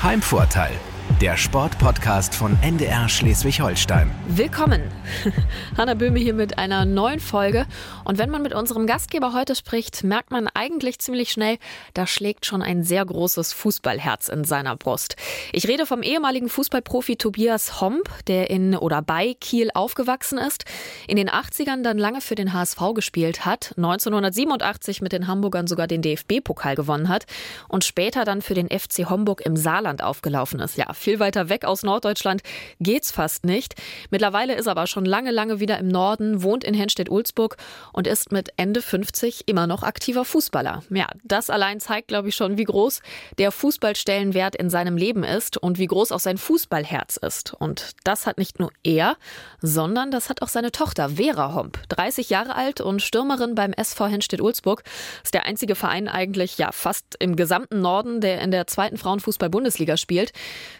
[0.00, 0.78] Heimvorteil,
[1.20, 4.10] der Sportpodcast von NDR Schleswig-Holstein.
[4.28, 4.80] Willkommen!
[5.76, 7.66] Hanna Böhme hier mit einer neuen Folge.
[8.04, 11.58] Und wenn man mit unserem Gastgeber heute spricht, merkt man eigentlich ziemlich schnell,
[11.92, 15.16] da schlägt schon ein sehr großes Fußballherz in seiner Brust.
[15.52, 20.64] Ich rede vom ehemaligen Fußballprofi Tobias Homp, der in oder bei Kiel aufgewachsen ist,
[21.06, 25.86] in den 80ern dann lange für den HSV gespielt hat, 1987 mit den Hamburgern sogar
[25.86, 27.26] den DFB-Pokal gewonnen hat
[27.68, 30.78] und später dann für den FC Homburg im Saarland aufgelaufen ist.
[30.78, 32.42] Ja, viel weiter weg aus Norddeutschland
[32.78, 33.74] geht's fast nicht.
[34.10, 37.56] Mittlerweile ist er aber schon lange, lange wieder im Norden, wohnt in Henstedt-Ulzburg
[37.92, 40.82] und ist mit Ende 50 immer noch aktiver Fußballer.
[40.90, 43.00] Ja, das allein zeigt, glaube ich, schon, wie groß
[43.38, 47.54] der Fußballstellenwert in seinem Leben ist und wie groß auch sein Fußballherz ist.
[47.54, 49.16] Und das hat nicht nur er,
[49.60, 54.06] sondern das hat auch seine Tochter Vera Homp, 30 Jahre alt und Stürmerin beim SV
[54.06, 54.82] Henstedt-Ulzburg.
[55.24, 59.96] Ist der einzige Verein eigentlich, ja, fast im gesamten Norden, der in der zweiten Frauenfußball-Bundesliga
[59.96, 60.32] spielt.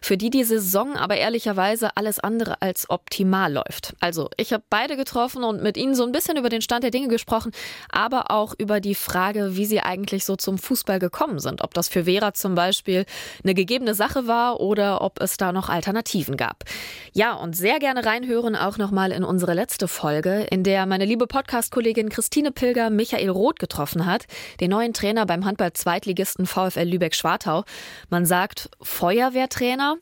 [0.03, 3.95] Für die die Saison aber ehrlicherweise alles andere als optimal läuft.
[4.01, 6.91] Also, ich habe beide getroffen und mit ihnen so ein bisschen über den Stand der
[6.91, 7.53] Dinge gesprochen,
[7.91, 11.63] aber auch über die Frage, wie sie eigentlich so zum Fußball gekommen sind.
[11.63, 13.07] Ob das für Vera zum Beispiel
[13.43, 16.65] eine gegebene Sache war oder ob es da noch Alternativen gab.
[17.13, 21.27] Ja, und sehr gerne reinhören auch nochmal in unsere letzte Folge, in der meine liebe
[21.27, 24.27] Podcast-Kollegin Christine Pilger Michael Roth getroffen hat,
[24.61, 27.65] den neuen Trainer beim Handball-Zweitligisten VfL Lübeck-Schwartau.
[28.11, 29.97] Man sagt Feuerwehrtrainer,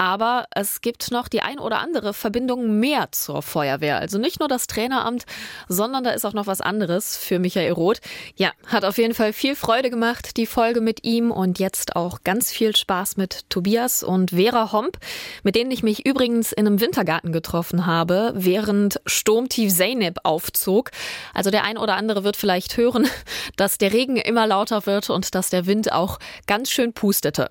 [0.00, 3.98] aber es gibt noch die ein oder andere Verbindung mehr zur Feuerwehr.
[3.98, 5.26] Also nicht nur das Traineramt,
[5.68, 8.00] sondern da ist auch noch was anderes für Michael Roth.
[8.34, 12.24] Ja, hat auf jeden Fall viel Freude gemacht, die Folge mit ihm und jetzt auch
[12.24, 14.96] ganz viel Spaß mit Tobias und Vera Homp,
[15.42, 20.92] mit denen ich mich übrigens in einem Wintergarten getroffen habe, während Sturmtief Zeynep aufzog.
[21.34, 23.06] Also der ein oder andere wird vielleicht hören,
[23.56, 27.50] dass der Regen immer lauter wird und dass der Wind auch ganz schön pustete.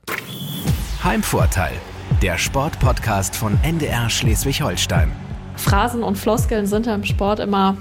[1.03, 1.79] Heimvorteil
[2.21, 5.09] der Sportpodcast von NDR Schleswig-Holstein.
[5.55, 7.77] Phrasen und Floskeln sind im Sport immer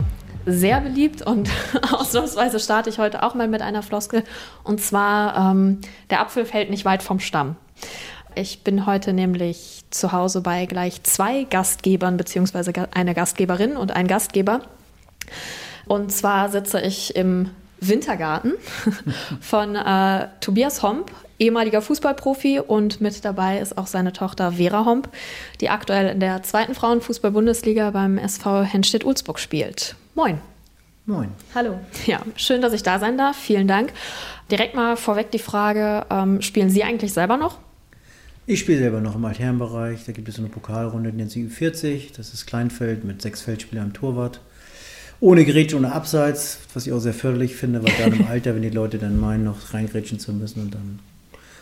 [0.47, 1.51] sehr beliebt und
[1.93, 4.23] ausnahmsweise starte ich heute auch mal mit einer Floskel.
[4.63, 7.57] Und zwar, ähm, der Apfel fällt nicht weit vom Stamm.
[8.37, 14.07] Ich bin heute nämlich zu Hause bei gleich zwei Gastgebern, beziehungsweise eine Gastgeberin und ein
[14.07, 14.61] Gastgeber.
[15.87, 17.51] Und zwar sitze ich im
[17.81, 18.55] Wintergarten
[19.41, 25.09] von äh, Tobias Homp, ehemaliger Fußballprofi und mit dabei ist auch seine Tochter Vera Homp,
[25.61, 29.95] die aktuell in der zweiten Frauenfußball-Bundesliga beim SV Henstedt-Ulzburg spielt.
[30.15, 30.39] Moin.
[31.07, 31.31] Moin.
[31.55, 31.81] Hallo.
[32.07, 33.37] Ja, schön, dass ich da sein darf.
[33.37, 33.93] Vielen Dank.
[34.51, 37.59] Direkt mal vorweg die Frage, ähm, spielen Sie eigentlich selber noch?
[38.47, 40.05] Ich spiele selber noch im Altherrenbereich.
[40.07, 43.89] Da gibt es eine Pokalrunde, die nennt sich 40 Das ist Kleinfeld mit sechs Feldspielern
[43.89, 44.41] im Torwart
[45.21, 48.63] ohne Grätsche, ohne Abseits, was ich auch sehr förderlich finde, weil dann im Alter, wenn
[48.63, 50.99] die Leute dann meinen, noch reingrätschen zu müssen und dann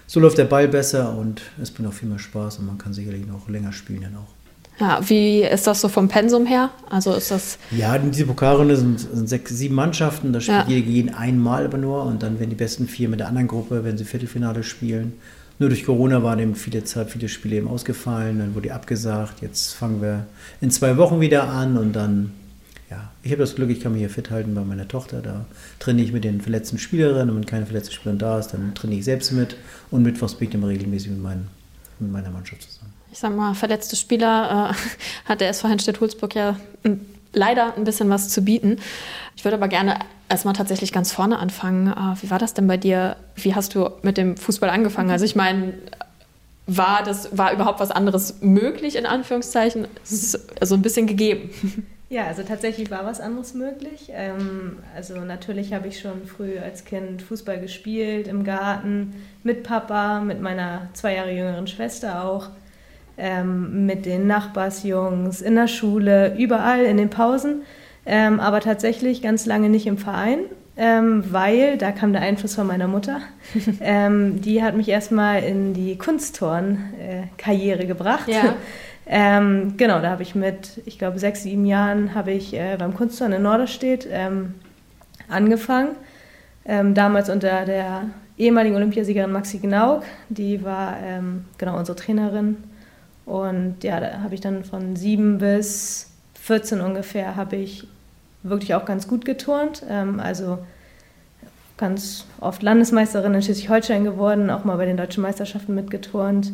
[0.07, 2.93] so läuft der Ball besser und es bringt auch viel mehr Spaß und man kann
[2.93, 4.37] sicherlich noch länger spielen dann auch.
[4.79, 6.71] Ja, wie ist das so vom Pensum her?
[6.91, 7.59] Also ist das.
[7.71, 10.75] Ja, diese Pokalrunde sind, sind sechs, sieben Mannschaften, da spielt ja.
[10.75, 13.85] jeder gegen einmal aber nur und dann werden die besten vier mit der anderen Gruppe,
[13.85, 15.15] wenn sie Viertelfinale spielen.
[15.59, 19.41] Nur durch Corona waren eben viele Zeit, viele Spiele eben ausgefallen, dann wurde die abgesagt.
[19.41, 20.27] Jetzt fangen wir
[20.61, 22.33] in zwei Wochen wieder an und dann
[22.91, 25.21] ja, ich habe das Glück, ich kann mich hier fit halten bei meiner Tochter.
[25.21, 25.45] Da
[25.81, 29.01] trainiere ich mit den verletzten Spielerinnen und wenn keine verletzten Spielerin da ist, dann trainiere
[29.01, 29.57] ich selbst mit
[29.91, 31.49] und mittwochs bin ich immer regelmäßig mit, meinen,
[31.99, 32.93] mit meiner Mannschaft zusammen.
[33.11, 36.57] Ich sag mal, verletzte Spieler äh, hat der SV Heinstedt-Hulsburg ja
[37.33, 38.79] leider ein bisschen was zu bieten.
[39.37, 39.99] Ich würde aber gerne
[40.29, 41.89] erstmal tatsächlich ganz vorne anfangen.
[41.89, 43.17] Äh, wie war das denn bei dir?
[43.35, 45.11] Wie hast du mit dem Fußball angefangen?
[45.11, 45.75] Also ich meine,
[46.69, 49.89] war das war überhaupt was anderes möglich in Anführungszeichen?
[50.05, 51.51] So also ein bisschen gegeben.
[52.09, 54.11] Ja, also tatsächlich war was anderes möglich.
[54.13, 60.21] Ähm, also natürlich habe ich schon früh als Kind Fußball gespielt, im Garten, mit Papa,
[60.21, 62.51] mit meiner zwei Jahre jüngeren Schwester auch,
[63.19, 67.63] ähm, mit den Nachbarsjungs, in der Schule, überall in den Pausen.
[68.05, 70.39] Ähm, aber tatsächlich ganz lange nicht im Verein,
[70.77, 73.21] weil da kam der Einfluss von meiner Mutter.
[73.81, 78.29] die hat mich erstmal in die Kunstturn-Karriere äh, gebracht.
[78.29, 78.55] Ja.
[79.07, 82.95] Ähm, genau, da habe ich mit, ich glaube, sechs, sieben Jahren habe ich äh, beim
[82.95, 84.55] Kunstturnen in Norderstedt ähm,
[85.29, 85.91] angefangen.
[86.65, 92.57] Ähm, damals unter der ehemaligen Olympiasiegerin Maxi Gnauk, die war ähm, genau unsere Trainerin.
[93.25, 96.11] Und ja, da habe ich dann von sieben bis
[96.43, 97.87] 14 ungefähr habe ich
[98.43, 99.83] wirklich auch ganz gut geturnt.
[99.89, 100.59] Ähm, also
[101.77, 106.53] ganz oft Landesmeisterin in Schleswig-Holstein geworden, auch mal bei den deutschen Meisterschaften mitgeturnt.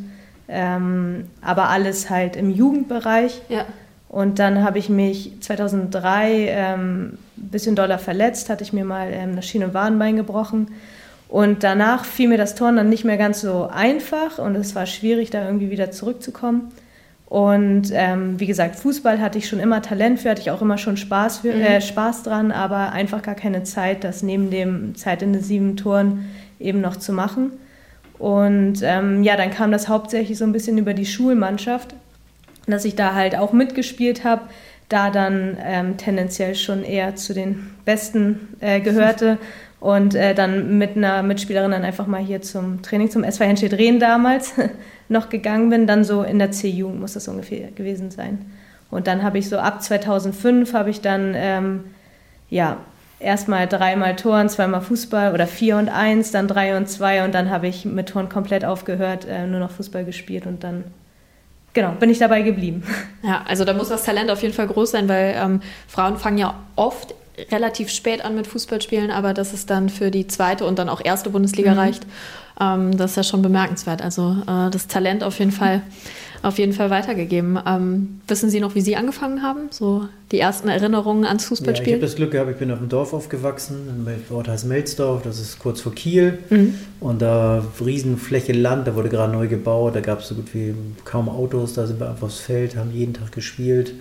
[0.48, 3.40] Ähm, aber alles halt im Jugendbereich.
[3.48, 3.64] Ja.
[4.08, 9.08] Und dann habe ich mich 2003 ähm, ein bisschen doller verletzt, hatte ich mir mal
[9.10, 10.68] ähm, das Schien- und Wadenbein gebrochen.
[11.28, 14.84] Und danach fiel mir das Turnen dann nicht mehr ganz so einfach und es war
[14.84, 16.72] schwierig, da irgendwie wieder zurückzukommen.
[17.24, 20.76] Und ähm, wie gesagt, Fußball hatte ich schon immer Talent für, hatte ich auch immer
[20.76, 21.62] schon Spaß, für, mhm.
[21.62, 26.30] äh, Spaß dran, aber einfach gar keine Zeit, das neben dem zeitintensiven Turnen
[26.60, 27.52] eben noch zu machen.
[28.22, 31.92] Und ähm, ja, dann kam das hauptsächlich so ein bisschen über die Schulmannschaft,
[32.68, 34.42] dass ich da halt auch mitgespielt habe,
[34.88, 39.38] da dann ähm, tendenziell schon eher zu den Besten äh, gehörte
[39.80, 43.68] und äh, dann mit einer Mitspielerin dann einfach mal hier zum Training zum SV Henschel
[43.68, 44.54] Drehen damals
[45.08, 45.88] noch gegangen bin.
[45.88, 48.46] Dann so in der C-Jugend muss das ungefähr gewesen sein.
[48.88, 51.80] Und dann habe ich so ab 2005 habe ich dann ähm,
[52.50, 52.76] ja
[53.22, 57.50] erstmal dreimal Toren, zweimal Fußball oder vier und eins, dann drei und zwei und dann
[57.50, 60.84] habe ich mit Toren komplett aufgehört, äh, nur noch Fußball gespielt und dann
[61.72, 62.82] genau, bin ich dabei geblieben.
[63.22, 66.38] Ja, also da muss das Talent auf jeden Fall groß sein, weil ähm, Frauen fangen
[66.38, 67.14] ja oft
[67.50, 71.00] relativ spät an mit Fußballspielen, aber dass es dann für die zweite und dann auch
[71.02, 71.78] erste Bundesliga mhm.
[71.78, 72.06] reicht,
[72.60, 74.02] ähm, das ist ja schon bemerkenswert.
[74.02, 75.82] Also äh, das Talent auf jeden Fall,
[76.42, 77.58] auf jeden Fall weitergegeben.
[77.66, 79.68] Ähm, wissen Sie noch, wie Sie angefangen haben?
[79.70, 81.90] So die ersten Erinnerungen ans Fußballspielen?
[81.90, 84.66] Ja, ich habe das Glück gehabt, ich bin auf dem Dorf aufgewachsen, im Ort heißt
[84.66, 86.38] Melzdorf, das ist kurz vor Kiel.
[86.50, 86.74] Mhm.
[87.00, 90.74] Und da Riesenfläche Land, da wurde gerade neu gebaut, da gab es so gut wie
[91.04, 93.94] kaum Autos, da sind wir einfach aufs Feld, haben jeden Tag gespielt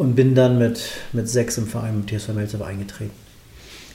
[0.00, 0.80] und bin dann mit,
[1.12, 3.10] mit sechs im Verein mit TSV Melzow eingetreten.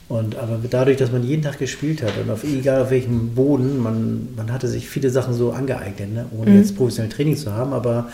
[0.07, 3.79] Und aber dadurch, dass man jeden Tag gespielt hat und auf egal auf welchem Boden,
[3.79, 6.27] man, man hatte sich viele Sachen so angeeignet, ne?
[6.37, 6.57] ohne mhm.
[6.57, 8.09] jetzt professionell Training zu haben, aber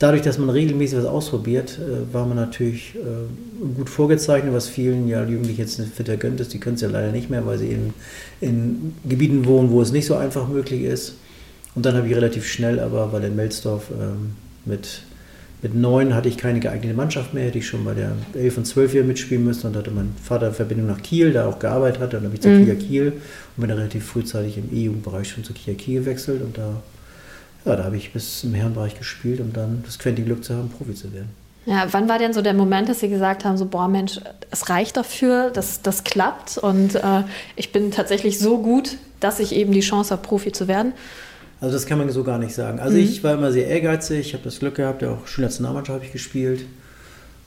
[0.00, 5.06] dadurch, dass man regelmäßig was ausprobiert, äh, war man natürlich äh, gut vorgezeichnet, was vielen
[5.06, 6.52] ja Jugendlichen jetzt nicht fitter gönnt ist.
[6.52, 7.94] Die können es ja leider nicht mehr, weil sie in,
[8.40, 11.14] in Gebieten wohnen, wo es nicht so einfach möglich ist.
[11.76, 14.32] Und dann habe ich relativ schnell aber, weil in Melsdorf ähm,
[14.64, 15.02] mit
[15.62, 18.66] mit neun hatte ich keine geeignete Mannschaft mehr, hätte ich schon bei der elf und
[18.66, 22.12] zwölf Jahre mitspielen müssen und hatte mein Vater Verbindung nach Kiel, da auch gearbeitet hat.
[22.12, 22.66] Dann habe ich zur mhm.
[22.66, 26.58] Kia Kiel und bin dann relativ frühzeitig im E-Jugendbereich schon zur Kia Kiel gewechselt und
[26.58, 26.82] da,
[27.64, 30.68] ja, da habe ich bis im Herrenbereich gespielt, um dann das quentige Glück zu haben,
[30.68, 31.30] Profi zu werden.
[31.64, 34.20] Ja, wann war denn so der Moment, dass Sie gesagt haben, so, boah Mensch,
[34.52, 37.24] es reicht dafür, dass das klappt und äh,
[37.56, 40.92] ich bin tatsächlich so gut, dass ich eben die Chance habe, Profi zu werden?
[41.60, 42.80] Also das kann man so gar nicht sagen.
[42.80, 43.04] Also mhm.
[43.04, 46.12] ich war immer sehr ehrgeizig, ich habe das Glück gehabt, ja auch Schulnationalmannschaft habe ich
[46.12, 46.66] gespielt.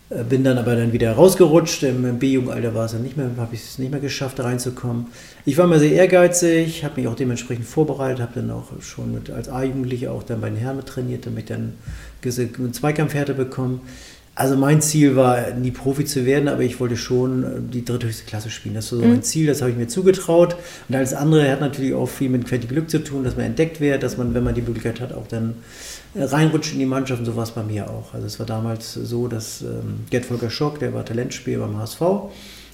[0.10, 1.84] Äh, bin dann aber dann wieder rausgerutscht.
[1.84, 5.08] Im B-Jugendalter war es dann nicht mehr, habe ich es nicht mehr geschafft, da reinzukommen.
[5.46, 9.30] Ich war immer sehr ehrgeizig, habe mich auch dementsprechend vorbereitet, habe dann auch schon mit,
[9.30, 11.74] als A-Jugendlicher auch dann bei den Herren trainiert, damit ich dann
[12.24, 13.82] eine Zweikampfhärte bekommen.
[14.40, 18.24] Also mein Ziel war, nie Profi zu werden, aber ich wollte schon äh, die dritthöchste
[18.24, 18.74] Klasse spielen.
[18.74, 19.12] Das war so mhm.
[19.12, 20.56] mein Ziel, das habe ich mir zugetraut.
[20.88, 23.82] Und alles andere hat natürlich auch viel mit Qualität Glück zu tun, dass man entdeckt
[23.82, 25.56] wird, dass man, wenn man die Möglichkeit hat, auch dann
[26.16, 28.14] äh, reinrutscht in die Mannschaft und so war es bei mir auch.
[28.14, 32.02] Also es war damals so, dass ähm, Gerd Volker Schock, der war Talentspieler beim HSV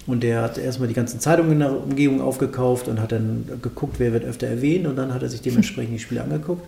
[0.06, 3.96] und der hat erstmal die ganzen Zeitungen in der Umgebung aufgekauft und hat dann geguckt,
[3.98, 6.68] wer wird öfter erwähnt und dann hat er sich dementsprechend die Spiele angeguckt.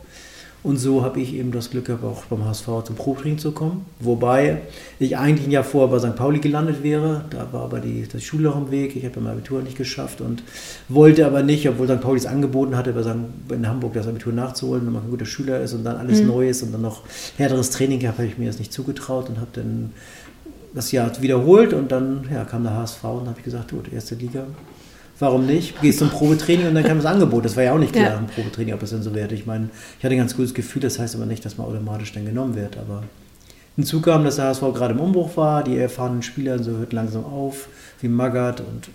[0.63, 3.85] Und so habe ich eben das Glück gehabt, auch beim HSV zum Probetraining zu kommen.
[3.99, 4.61] Wobei
[4.99, 6.15] ich eigentlich ein Jahr vorher bei St.
[6.15, 7.25] Pauli gelandet wäre.
[7.29, 8.95] Da war aber die, das Schule im Weg.
[8.95, 10.43] Ich habe mein Abitur nicht geschafft und
[10.89, 12.01] wollte aber nicht, obwohl St.
[12.01, 13.15] Pauli es angeboten hatte, bei St.
[13.49, 16.27] in Hamburg das Abitur nachzuholen, wenn man ein guter Schüler ist und dann alles mhm.
[16.27, 17.03] Neues und dann noch
[17.37, 19.93] härteres Training gehabt, habe ich mir das nicht zugetraut und habe dann
[20.73, 24.15] das Jahr wiederholt und dann ja, kam der HSV und habe ich gesagt, gut, erste
[24.15, 24.45] Liga,
[25.19, 25.81] warum nicht?
[25.81, 27.45] Gehst zum Probetraining und dann kam das Angebot.
[27.45, 28.17] Das war ja auch nicht klar ja.
[28.17, 29.33] im Probetraining, ob es denn so wäre.
[29.33, 32.13] Ich meine, ich hatte ein ganz gutes Gefühl, das heißt aber nicht, dass man automatisch
[32.13, 32.77] dann genommen wird.
[32.77, 33.03] Aber
[33.75, 37.25] hinzu kam, dass der HSV gerade im Umbruch war, die erfahrenen Spieler so hörten langsam
[37.25, 37.67] auf,
[38.01, 38.89] wie Magath und,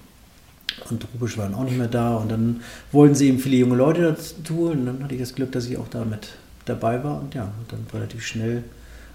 [0.90, 2.16] und Rubisch waren auch nicht mehr da.
[2.16, 2.60] Und dann
[2.92, 5.76] wollten sie eben viele junge Leute dazu und dann hatte ich das Glück, dass ich
[5.76, 6.28] auch damit
[6.64, 7.20] dabei war.
[7.20, 8.62] Und ja, und dann relativ schnell,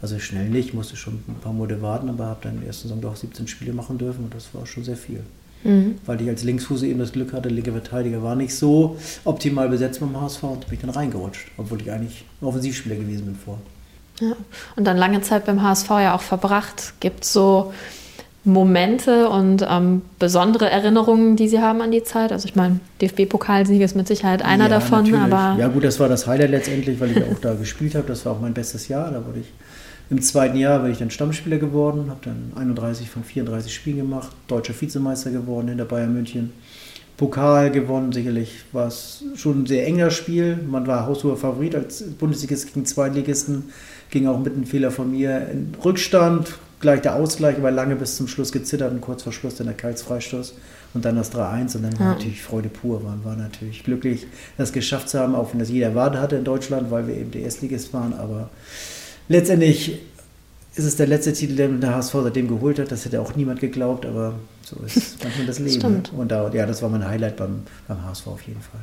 [0.01, 2.89] also schnell nicht, musste schon ein paar Monate warten, aber habe dann in der ersten
[2.89, 5.21] Saison doch 17 Spiele machen dürfen und das war schon sehr viel.
[5.63, 5.95] Mhm.
[6.05, 9.99] Weil ich als Linksfuß eben das Glück hatte, linker Verteidiger war nicht so optimal besetzt
[9.99, 13.59] beim HSV und bin ich dann reingerutscht, obwohl ich eigentlich Offensivspieler gewesen bin vor.
[14.19, 14.33] Ja.
[14.75, 16.93] Und dann lange Zeit beim HSV ja auch verbracht.
[16.99, 17.73] Gibt es so
[18.43, 22.31] Momente und ähm, besondere Erinnerungen, die Sie haben an die Zeit?
[22.31, 25.33] Also ich meine, DFB-Pokalsieg ist mit Sicherheit einer ja, davon, natürlich.
[25.33, 25.59] aber...
[25.59, 28.07] Ja gut, das war das Highlight letztendlich, weil ich auch da gespielt habe.
[28.07, 29.11] Das war auch mein bestes Jahr.
[29.11, 29.47] Da wurde ich
[30.09, 34.31] im zweiten Jahr bin ich dann Stammspieler geworden, habe dann 31 von 34 Spielen gemacht,
[34.47, 36.51] deutscher Vizemeister geworden hinter Bayern München.
[37.17, 40.55] Pokal gewonnen, sicherlich war es schon ein sehr enger Spiel.
[40.55, 43.65] Man war haushoher Favorit als Bundesligist gegen Zweitligisten,
[44.11, 48.17] ging auch mit einem Fehler von mir in Rückstand, gleich der Ausgleich, aber lange bis
[48.17, 50.53] zum Schluss gezittert und kurz vor Schluss dann der Kalz-Freistoß
[50.93, 52.99] und dann das 3-1 und dann war natürlich Freude pur.
[52.99, 56.43] Man war natürlich glücklich, das geschafft zu haben, auch wenn das jeder erwartet hatte in
[56.43, 58.51] Deutschland, weil wir eben der Erstligist waren, aber
[59.27, 59.99] letztendlich
[60.75, 62.91] ist es der letzte Titel, den der HSV seitdem geholt hat.
[62.91, 65.79] Das hätte auch niemand geglaubt, aber so ist manchmal das Leben.
[65.79, 66.11] Stimmt.
[66.15, 68.81] Und da, ja, das war mein Highlight beim, beim HSV auf jeden Fall.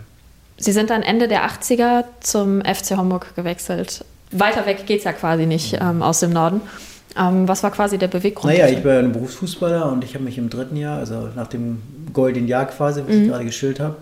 [0.56, 4.04] Sie sind dann Ende der 80er zum FC Homburg gewechselt.
[4.30, 6.60] Weiter weg geht es ja quasi nicht ähm, aus dem Norden.
[7.16, 8.52] Ähm, was war quasi der Beweggrund?
[8.52, 11.46] Naja, ich war ja ein Berufsfußballer und ich habe mich im dritten Jahr, also nach
[11.46, 11.80] dem
[12.12, 13.22] goldenen Jahr quasi, was mhm.
[13.22, 13.96] ich gerade geschildert habe,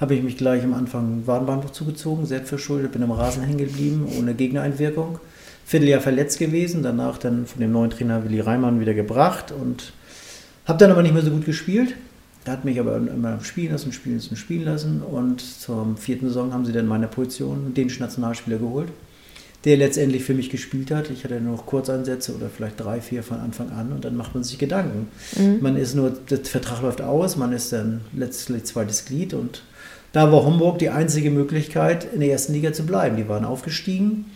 [0.00, 4.34] habe ich mich gleich am Anfang Wadenbahntuch zugezogen, selbstverschuldet, bin am Rasen hängen geblieben, ohne
[4.34, 5.18] Gegnereinwirkung.
[5.64, 9.92] Vierteljahr verletzt gewesen, danach dann von dem neuen Trainer Willi Reimann wieder gebracht und
[10.66, 11.94] habe dann aber nicht mehr so gut gespielt.
[12.44, 16.52] Er hat mich aber immer spielen lassen, spielen lassen, spielen lassen und zur vierten Saison
[16.52, 18.88] haben sie dann meine Position den Nationalspieler geholt
[19.64, 21.10] der letztendlich für mich gespielt hat.
[21.10, 24.34] Ich hatte nur noch Kurzeinsätze oder vielleicht drei, vier von Anfang an und dann macht
[24.34, 25.08] man sich Gedanken.
[25.36, 25.58] Mhm.
[25.60, 29.62] Man ist nur, der Vertrag läuft aus, man ist dann letztlich zweites Glied und
[30.12, 33.16] da war Homburg die einzige Möglichkeit, in der ersten Liga zu bleiben.
[33.16, 34.26] Die waren aufgestiegen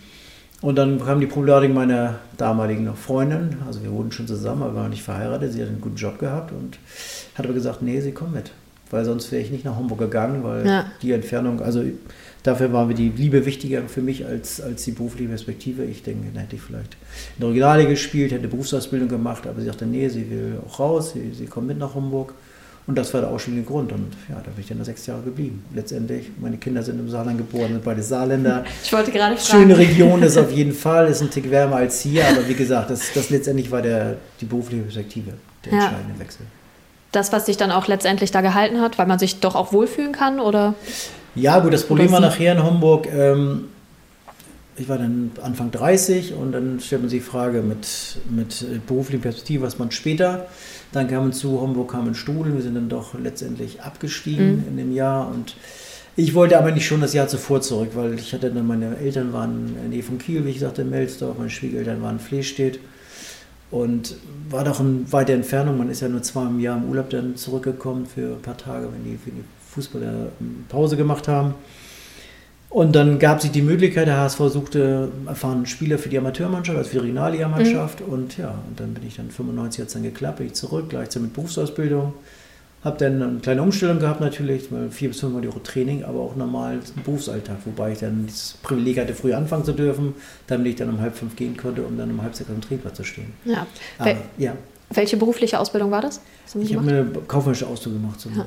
[0.61, 4.81] und dann kam die Problematik meiner damaligen Freundin, also wir wurden schon zusammen, aber wir
[4.83, 6.79] waren nicht verheiratet, sie hat einen guten Job gehabt und
[7.35, 8.51] hat aber gesagt, nee, sie kommt mit,
[8.91, 10.87] weil sonst wäre ich nicht nach Homburg gegangen, weil ja.
[11.03, 11.83] die Entfernung, also
[12.49, 15.85] Dafür war mir die Liebe wichtiger für mich als, als die berufliche Perspektive.
[15.85, 16.95] Ich denke, dann hätte ich vielleicht
[17.37, 21.13] in der Regionalliga gespielt, hätte Berufsausbildung gemacht, aber sie sagte, nee, sie will auch raus,
[21.13, 22.35] sie, sie kommt mit nach Hamburg.
[22.89, 23.93] Und das war der ausschlaggebende Grund.
[23.93, 25.63] Und ja, da bin ich dann sechs Jahre geblieben.
[25.75, 28.65] Letztendlich, meine Kinder sind im Saarland geboren, sind beide Saarländer.
[28.83, 29.63] Ich wollte gerade fragen.
[29.63, 32.27] Schöne Region ist auf jeden Fall, ist ein Tick wärmer als hier.
[32.27, 35.33] Aber wie gesagt, das, das letztendlich war der, die berufliche Perspektive,
[35.67, 35.79] der ja.
[35.85, 36.47] entscheidende Wechsel.
[37.13, 40.13] Das, was sich dann auch letztendlich da gehalten hat, weil man sich doch auch wohlfühlen
[40.13, 40.75] kann, oder?
[41.35, 43.67] Ja, gut, das Problem war nachher in Homburg, ähm,
[44.79, 49.23] ich war dann Anfang 30 und dann stellt man sich die Frage mit, mit beruflicher
[49.23, 50.47] Perspektive, was man später.
[50.93, 54.69] Dann kam zu Homburg kam ein Stuhl, wir sind dann doch letztendlich abgestiegen mhm.
[54.69, 55.57] in dem Jahr und
[56.17, 59.33] ich wollte aber nicht schon das Jahr zuvor zurück, weil ich hatte dann, meine Eltern
[59.33, 62.21] waren in der Nähe von Kiel, wie ich sagte, in Melsdorf, meine Schwiegereltern waren in
[62.21, 62.81] Flehstedt
[63.71, 64.17] und
[64.51, 65.79] war doch in weiter Entfernung.
[65.79, 68.89] Man ist ja nur zweimal im Jahr im Urlaub dann zurückgekommen für ein paar Tage,
[68.93, 70.33] wenn die, für die Fußballer
[70.69, 71.55] Pause gemacht haben.
[72.71, 76.91] Und dann gab sich die Möglichkeit, der HSV suchte erfahrenen Spieler für die Amateurmannschaft, also
[76.91, 78.07] für die Regionalliga-Mannschaft.
[78.07, 78.13] Mhm.
[78.13, 80.87] Und ja, und dann bin ich dann 95 hat es dann geklappt, bin ich zurück,
[80.91, 82.13] gleichzeitig mit Berufsausbildung.
[82.85, 86.37] Habe dann eine kleine Umstellung gehabt natürlich, vier bis fünfmal die Woche Training, aber auch
[86.37, 90.15] normal Berufsalltag, wobei ich dann das Privileg hatte, früh anfangen zu dürfen,
[90.47, 92.97] damit ich dann um halb fünf gehen konnte, um dann um halb sechs am Trainingsplatz
[92.99, 93.33] zu stehen.
[93.45, 93.67] Ja.
[93.99, 94.53] Aber, ja.
[94.91, 96.21] Welche berufliche Ausbildung war das?
[96.61, 98.45] Ich habe eine kaufmännische Ausbildung gemacht zum ja.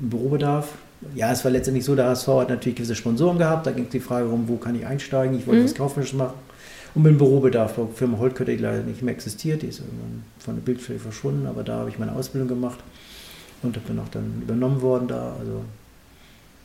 [0.00, 0.70] Bürobedarf.
[1.14, 3.66] Ja, es war letztendlich so, der HSV hat natürlich gewisse Sponsoren gehabt.
[3.66, 5.38] Da ging es die Frage um, wo kann ich einsteigen.
[5.38, 5.64] Ich wollte mhm.
[5.64, 6.34] was Kaufmännisches machen.
[6.94, 7.74] Und mit dem Bürobedarf.
[7.76, 11.46] Die Firma Holtkötter, die leider nicht mehr existiert, die ist irgendwann von der Bildfläche verschwunden.
[11.46, 12.78] Aber da habe ich meine Ausbildung gemacht
[13.62, 15.36] und habe dann auch dann übernommen worden da.
[15.38, 15.62] Also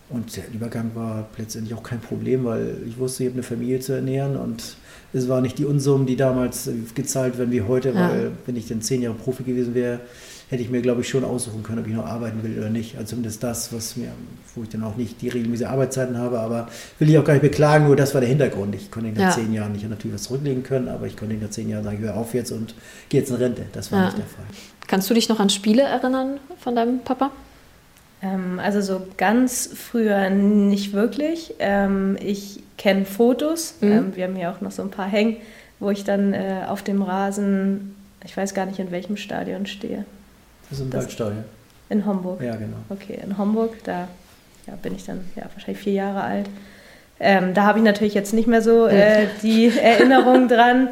[0.10, 3.80] und der Übergang war letztendlich auch kein Problem, weil ich wusste, ich habe eine Familie
[3.80, 4.76] zu ernähren und
[5.12, 8.10] es war nicht die Unsummen, die damals gezahlt werden wie heute, ja.
[8.10, 10.02] weil wenn ich dann zehn Jahre Profi gewesen wäre,
[10.50, 12.96] hätte ich mir, glaube ich, schon aussuchen können, ob ich noch arbeiten will oder nicht.
[12.98, 14.12] Also zumindest das, was mir,
[14.56, 16.70] wo ich dann auch nicht die regelmäßige Arbeitszeiten habe, aber
[17.00, 18.76] will ich auch gar nicht beklagen, nur das war der Hintergrund.
[18.76, 19.32] Ich konnte nach ja.
[19.32, 22.04] zehn Jahren nicht natürlich was zurücklegen können, aber ich konnte nach zehn Jahren sagen, ich
[22.04, 22.76] höre auf jetzt und
[23.10, 23.64] gehe jetzt in Rente.
[23.74, 24.06] Das war ja.
[24.06, 24.46] nicht der Fall.
[24.88, 27.32] Kannst du dich noch an Spiele erinnern von deinem Papa?
[28.22, 31.56] Ähm, also so ganz früher nicht wirklich.
[31.60, 33.76] Ähm, ich kenne Fotos.
[33.82, 33.92] Mhm.
[33.92, 35.38] Ähm, wir haben hier auch noch so ein paar hängen,
[35.80, 40.06] wo ich dann äh, auf dem Rasen, ich weiß gar nicht in welchem Stadion stehe.
[40.70, 41.44] Das ist ein Waldstadion.
[41.90, 42.42] In Homburg?
[42.42, 42.78] Ja, genau.
[42.90, 44.08] Okay, in Homburg, da
[44.68, 46.50] ja, bin ich dann ja, wahrscheinlich vier Jahre alt.
[47.20, 50.90] Ähm, da habe ich natürlich jetzt nicht mehr so äh, die Erinnerung dran.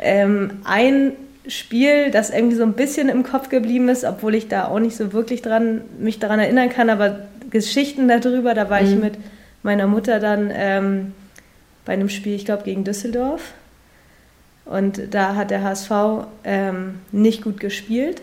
[0.00, 1.12] Ähm, ein
[1.48, 4.96] Spiel, das irgendwie so ein bisschen im Kopf geblieben ist, obwohl ich da auch nicht
[4.96, 7.20] so wirklich dran, mich daran erinnern kann, aber
[7.50, 8.88] Geschichten darüber, da war mhm.
[8.88, 9.18] ich mit
[9.62, 11.12] meiner Mutter dann ähm,
[11.84, 13.52] bei einem Spiel, ich glaube, gegen Düsseldorf.
[14.64, 15.90] Und da hat der HSV
[16.42, 18.20] ähm, nicht gut gespielt.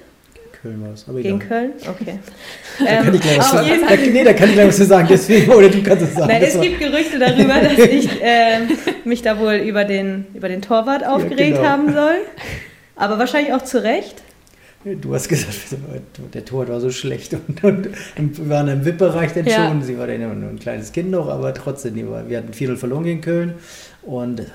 [0.63, 1.05] Köln war es.
[1.21, 1.73] Gegen Köln?
[1.81, 2.19] Okay.
[2.79, 3.69] da kann ich gleich was sagen.
[3.85, 6.27] Da, nee, da kann ich gleich was zu sagen, deswegen, oder du kannst es sagen.
[6.27, 8.61] Nein, es gibt Gerüchte darüber, dass ich äh,
[9.03, 11.63] mich da wohl über den, über den Torwart aufgeregt ja, genau.
[11.63, 12.15] haben soll.
[12.95, 14.23] Aber wahrscheinlich auch zu Recht.
[14.83, 15.53] Du hast gesagt,
[16.33, 19.67] der Torwart war so schlecht und, und, und wir waren im VIP-Bereich dann ja.
[19.67, 19.81] schon.
[19.81, 23.21] Sie war dann nur ein kleines Kind noch, aber trotzdem, wir hatten 4-0 verloren gegen
[23.21, 23.53] Köln
[24.01, 24.45] und der,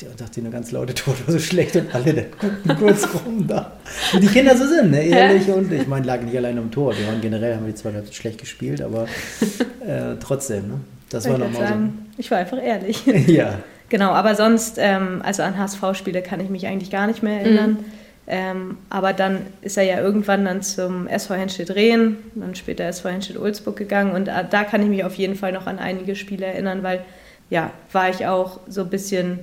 [0.00, 3.46] der dachte eine ganz laute Torwart war so schlecht und alle dann guckten kurz rum
[3.46, 3.72] da.
[4.12, 5.04] Wie die Kinder so sind, ne?
[5.04, 6.96] ehrlich und ich meine, lag nicht allein am Tor.
[6.96, 9.06] Wir waren generell, haben wir die zwei schlecht gespielt, aber
[9.86, 10.80] äh, trotzdem, ne?
[11.10, 11.74] das ich war nochmal so.
[12.16, 13.04] Ich war einfach ehrlich.
[13.26, 13.58] ja.
[13.90, 17.70] Genau, aber sonst, ähm, also an HSV-Spiele kann ich mich eigentlich gar nicht mehr erinnern.
[17.72, 17.84] Mhm.
[18.26, 23.76] Ähm, aber dann ist er ja irgendwann dann zum SV Henstedt-Rehen, dann später SV Henstedt-Ulzburg
[23.76, 26.82] gegangen und äh, da kann ich mich auf jeden Fall noch an einige Spiele erinnern,
[26.82, 27.04] weil
[27.50, 29.40] ja, war ich auch so ein bisschen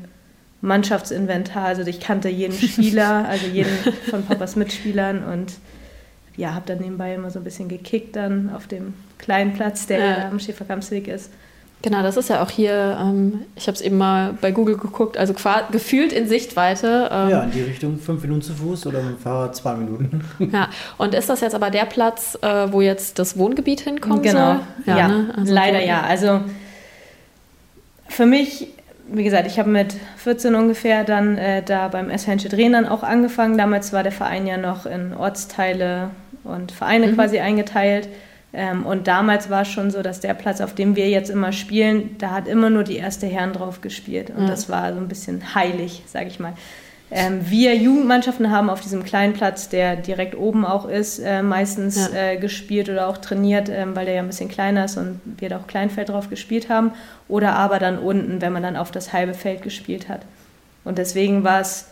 [0.62, 3.78] Mannschaftsinventar, also ich kannte jeden Spieler, also jeden
[4.10, 5.54] von Papas Mitspielern und
[6.36, 10.00] ja, habe dann nebenbei immer so ein bisschen gekickt dann auf dem kleinen Platz, der
[10.00, 10.28] ja.
[10.30, 11.30] am Schäferkampfsweg ist.
[11.84, 15.18] Genau, das ist ja auch hier, ähm, ich habe es eben mal bei Google geguckt,
[15.18, 15.34] also
[15.72, 17.10] gefühlt in Sichtweite.
[17.12, 20.24] Ähm, ja, in die Richtung fünf Minuten zu Fuß oder mit dem Fahrrad zwei Minuten.
[20.52, 24.24] Ja, und ist das jetzt aber der Platz, äh, wo jetzt das Wohngebiet hinkommt?
[24.24, 25.34] Genau, ja, ja ne?
[25.36, 26.02] also leider so, ja.
[26.02, 26.42] Also
[28.10, 28.68] für mich,
[29.08, 33.04] wie gesagt, ich habe mit 14 ungefähr dann äh, da beim SHNC Drehen dann auch
[33.04, 33.58] angefangen.
[33.58, 36.10] Damals war der Verein ja noch in Ortsteile
[36.44, 37.16] und Vereine mhm.
[37.16, 38.08] quasi eingeteilt.
[38.54, 41.54] Ähm, und damals war es schon so, dass der Platz, auf dem wir jetzt immer
[41.54, 44.30] spielen, da hat immer nur die erste Herren drauf gespielt.
[44.30, 44.48] Und ja.
[44.48, 46.54] das war so ein bisschen heilig, sage ich mal.
[47.14, 52.10] Ähm, wir Jugendmannschaften haben auf diesem kleinen Platz, der direkt oben auch ist, äh, meistens
[52.14, 52.18] ja.
[52.18, 55.50] äh, gespielt oder auch trainiert, äh, weil der ja ein bisschen kleiner ist und wir
[55.50, 56.92] da auch Kleinfeld drauf gespielt haben.
[57.28, 60.22] Oder aber dann unten, wenn man dann auf das halbe Feld gespielt hat.
[60.86, 61.88] Und deswegen war es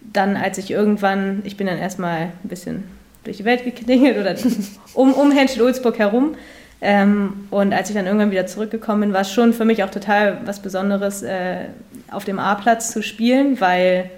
[0.00, 2.84] dann, als ich irgendwann, ich bin dann erstmal ein bisschen
[3.24, 4.34] durch die Welt geklingelt oder
[4.94, 6.36] um, um Henschel-Ulzburg herum.
[6.80, 9.90] Ähm, und als ich dann irgendwann wieder zurückgekommen bin, war es schon für mich auch
[9.90, 11.66] total was Besonderes, äh,
[12.10, 14.10] auf dem A-Platz zu spielen, weil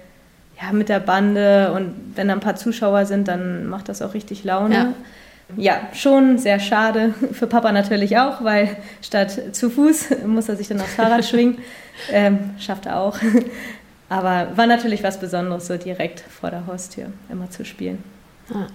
[0.61, 4.13] ja, mit der Bande und wenn da ein paar Zuschauer sind, dann macht das auch
[4.13, 4.73] richtig Laune.
[4.75, 4.93] Ja.
[5.55, 7.13] ja schon sehr schade.
[7.31, 11.59] Für Papa natürlich auch, weil statt zu Fuß muss er sich dann aufs Fahrrad schwingen.
[12.11, 13.17] Ähm, schafft er auch.
[14.09, 18.03] Aber war natürlich was Besonderes, so direkt vor der Haustür immer zu spielen.
[18.49, 18.67] Ja.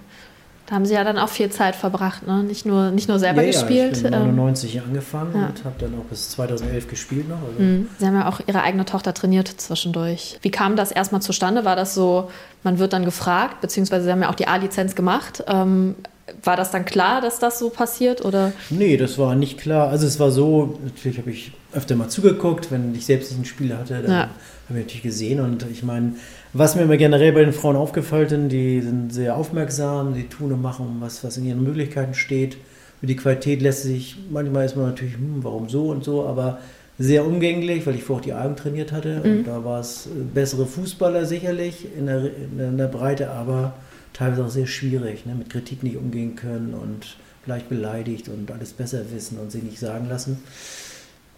[0.67, 2.43] Da haben Sie ja dann auch viel Zeit verbracht, ne?
[2.45, 3.97] nicht, nur, nicht nur selber ja, gespielt.
[3.97, 5.47] Ja, ich bin 99 ähm, angefangen ja.
[5.47, 7.39] und habe dann auch bis 2011 gespielt noch.
[7.43, 7.61] Also.
[7.61, 7.89] Mhm.
[7.99, 10.39] Sie haben ja auch Ihre eigene Tochter trainiert zwischendurch.
[10.41, 11.65] Wie kam das erstmal zustande?
[11.65, 12.31] War das so,
[12.63, 15.43] man wird dann gefragt, beziehungsweise Sie haben ja auch die A-Lizenz gemacht.
[15.49, 15.97] Ähm,
[16.45, 18.25] war das dann klar, dass das so passiert?
[18.25, 18.53] Oder?
[18.71, 19.89] Nee, das war nicht klar.
[19.89, 23.45] Also es war so, natürlich habe ich öfter mal zugeguckt, wenn ich selbst nicht ein
[23.45, 24.21] Spiel hatte, dann ja.
[24.69, 25.41] habe ich natürlich gesehen.
[25.41, 26.15] Und ich meine,
[26.53, 30.53] was mir immer generell bei den Frauen aufgefallen ist, die sind sehr aufmerksam, die tun
[30.53, 32.57] und machen, was, was in ihren Möglichkeiten steht.
[33.01, 36.61] Für die Qualität lässt sich, manchmal ist man natürlich, hm, warum so und so, aber
[36.99, 39.21] sehr umgänglich, weil ich vorher auch die Argen trainiert hatte.
[39.25, 39.39] Mhm.
[39.39, 43.75] Und da war es bessere Fußballer sicherlich in der, in der Breite, aber
[44.13, 45.35] teilweise auch sehr schwierig, ne?
[45.35, 49.79] mit Kritik nicht umgehen können und vielleicht beleidigt und alles besser wissen und sich nicht
[49.79, 50.43] sagen lassen.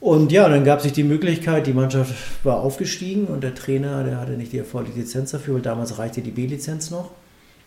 [0.05, 2.13] Und ja, dann gab sich die Möglichkeit, die Mannschaft
[2.45, 6.21] war aufgestiegen und der Trainer, der hatte nicht die erforderliche Lizenz dafür, weil damals reichte
[6.21, 7.11] die B-Lizenz noch.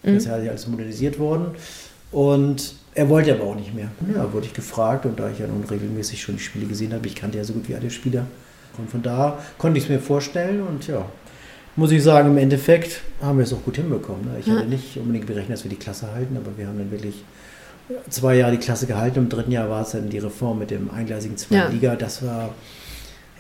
[0.04, 0.14] Mhm.
[0.14, 1.48] Das ist ja alles modernisiert worden.
[2.12, 3.90] Und er wollte aber auch nicht mehr.
[4.14, 7.08] Ja, wurde ich gefragt und da ich ja nun regelmäßig schon die Spiele gesehen habe,
[7.08, 8.28] ich kannte ja so gut wie alle Spieler.
[8.78, 11.10] Und von da konnte ich es mir vorstellen und ja,
[11.76, 14.26] muss ich sagen, im Endeffekt haben wir es auch gut hinbekommen.
[14.26, 14.36] Ne?
[14.40, 14.58] Ich ja.
[14.58, 17.16] hatte nicht unbedingt berechnet, dass wir die Klasse halten, aber wir haben dann wirklich
[18.10, 19.20] zwei Jahre die Klasse gehalten.
[19.20, 21.96] Im dritten Jahr war es dann die Reform mit dem eingleisigen zweiten Liga.
[21.96, 22.50] Das war,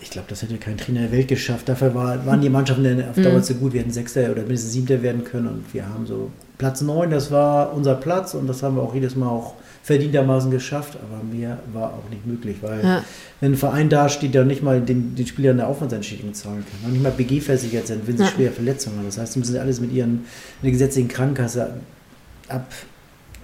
[0.01, 1.67] ich glaube, das hätte kein Trainer der Welt geschafft.
[1.69, 3.43] Dafür war, waren die Mannschaften auf Dauer mhm.
[3.43, 3.73] zu gut.
[3.73, 7.11] Wir hätten Sechster oder mindestens Siebter werden können und wir haben so Platz neun.
[7.11, 9.55] Das war unser Platz und das haben wir auch jedes Mal auch
[9.87, 13.03] verdientermaßen geschafft, aber mehr war auch nicht möglich, weil ja.
[13.39, 16.89] wenn ein Verein dasteht, der nicht mal den, den Spielern eine Aufwandsentschädigung zahlen kann, noch
[16.89, 18.29] nicht mal BG versichert sind, wenn sie ja.
[18.29, 19.05] schwere Verletzungen haben.
[19.05, 20.25] Das heißt, sie müssen alles mit ihren
[20.61, 21.75] der gesetzlichen Krankenkasse
[22.49, 22.69] ab,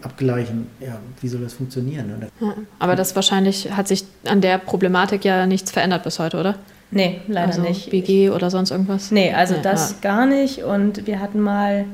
[0.03, 0.67] abgleichen.
[0.79, 2.07] Ja, wie soll das funktionieren?
[2.07, 2.27] Ne?
[2.39, 6.55] Ja, aber das wahrscheinlich hat sich an der Problematik ja nichts verändert bis heute, oder?
[6.91, 7.89] Nee, leider also nicht.
[7.89, 9.11] BG oder sonst irgendwas?
[9.11, 10.63] Nee, also nee, das gar nicht.
[10.63, 11.85] Und wir hatten mal,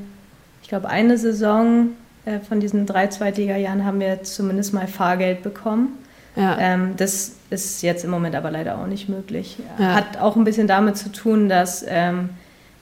[0.61, 1.89] ich glaube, eine Saison
[2.25, 5.97] äh, von diesen drei Zweitliga-Jahren haben wir zumindest mal Fahrgeld bekommen.
[6.35, 6.57] Ja.
[6.59, 9.57] Ähm, das ist jetzt im Moment aber leider auch nicht möglich.
[9.79, 9.95] Ja.
[9.95, 12.29] Hat auch ein bisschen damit zu tun, dass ähm,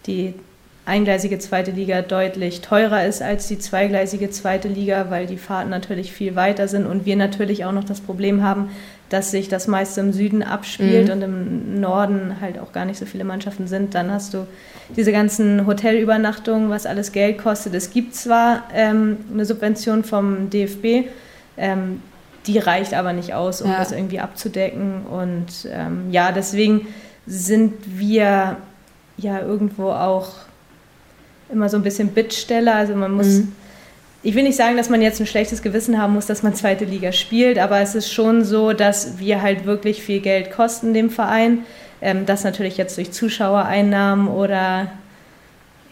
[0.06, 0.34] die
[0.88, 6.14] eingleisige zweite Liga deutlich teurer ist als die zweigleisige zweite Liga, weil die Fahrten natürlich
[6.14, 8.70] viel weiter sind und wir natürlich auch noch das Problem haben,
[9.10, 11.14] dass sich das meiste im Süden abspielt mhm.
[11.14, 13.96] und im Norden halt auch gar nicht so viele Mannschaften sind.
[13.96, 14.48] Dann hast du
[14.96, 17.74] diese ganzen Hotelübernachtungen, was alles Geld kostet.
[17.74, 21.10] Es gibt zwar ähm, eine Subvention vom DFB,
[21.58, 22.02] ähm,
[22.46, 23.78] die reicht aber nicht aus, um ja.
[23.78, 25.06] das irgendwie abzudecken.
[25.06, 26.88] Und ähm, ja, deswegen
[27.26, 28.56] sind wir
[29.18, 30.47] ja irgendwo auch
[31.52, 32.76] immer so ein bisschen Bittsteller.
[32.76, 33.54] Also man muss, mhm.
[34.24, 36.86] ich will nicht sagen, dass man jetzt ein schlechtes Gewissen haben muss, dass man zweite
[36.86, 41.10] Liga spielt, aber es ist schon so, dass wir halt wirklich viel Geld kosten dem
[41.10, 41.60] Verein.
[42.02, 44.92] Ähm, das natürlich jetzt durch Zuschauereinnahmen oder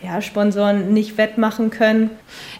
[0.04, 2.12] ja, Sponsoren nicht wettmachen können.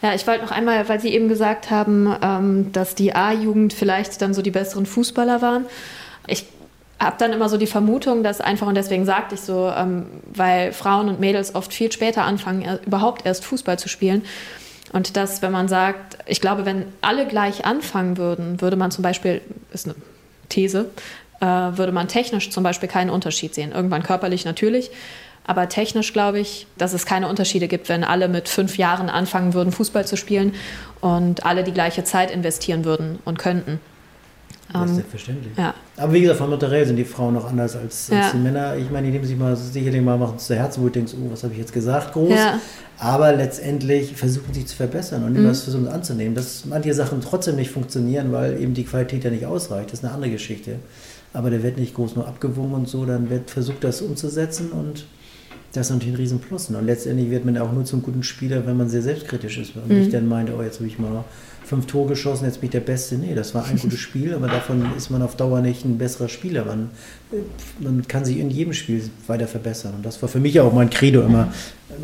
[0.02, 4.22] Ja, ich wollte noch einmal, weil Sie eben gesagt haben, ähm, dass die A-Jugend vielleicht
[4.22, 5.66] dann so die besseren Fußballer waren.
[6.28, 6.46] Ich
[7.00, 10.72] habe dann immer so die Vermutung, dass einfach, und deswegen sagte ich so, ähm, weil
[10.72, 14.24] Frauen und Mädels oft viel später anfangen, er, überhaupt erst Fußball zu spielen.
[14.94, 19.02] Und dass, wenn man sagt, ich glaube, wenn alle gleich anfangen würden, würde man zum
[19.02, 19.42] Beispiel,
[19.74, 19.96] ist eine
[20.48, 20.90] These,
[21.42, 23.74] äh, würde man technisch zum Beispiel keinen Unterschied sehen.
[23.74, 24.92] Irgendwann körperlich natürlich,
[25.46, 29.54] aber technisch glaube ich, dass es keine Unterschiede gibt, wenn alle mit fünf Jahren anfangen
[29.54, 30.54] würden, Fußball zu spielen
[31.02, 33.80] und alle die gleiche Zeit investieren würden und könnten.
[34.74, 35.54] Ja, ähm, selbstverständlich.
[35.58, 35.74] Ja.
[35.98, 38.32] Aber wie gesagt, von Material sind die Frauen noch anders als, als ja.
[38.32, 38.76] die Männer.
[38.76, 41.32] Ich meine, die nehmen sich mal sicherlich mal machen zu Herzen, wo du denkst, oh,
[41.32, 42.32] was habe ich jetzt gesagt, groß.
[42.32, 42.60] Ja.
[42.98, 45.44] Aber letztendlich versuchen sie zu verbessern und mhm.
[45.44, 46.36] versuchen anzunehmen.
[46.36, 49.92] Dass manche Sachen trotzdem nicht funktionieren, weil eben die Qualität ja nicht ausreicht.
[49.92, 50.80] Das ist eine andere Geschichte.
[51.34, 55.06] Aber der wird nicht groß nur abgewogen und so, dann wird versucht, das umzusetzen und
[55.74, 56.70] das ist natürlich ein Riesenplus.
[56.70, 59.76] Und letztendlich wird man auch nur zum guten Spieler, wenn man sehr selbstkritisch ist.
[59.76, 60.00] Und mhm.
[60.00, 61.26] nicht dann meint, oh, jetzt habe ich mal
[61.66, 63.16] fünf Tore geschossen, jetzt bin ich der Beste.
[63.16, 66.30] Nee, das war ein gutes Spiel, aber davon ist man auf Dauer nicht ein besserer
[66.30, 66.66] Spieler.
[66.66, 66.90] Man,
[67.80, 69.94] man kann sich in jedem Spiel weiter verbessern.
[69.96, 71.52] Und das war für mich auch mein Credo immer,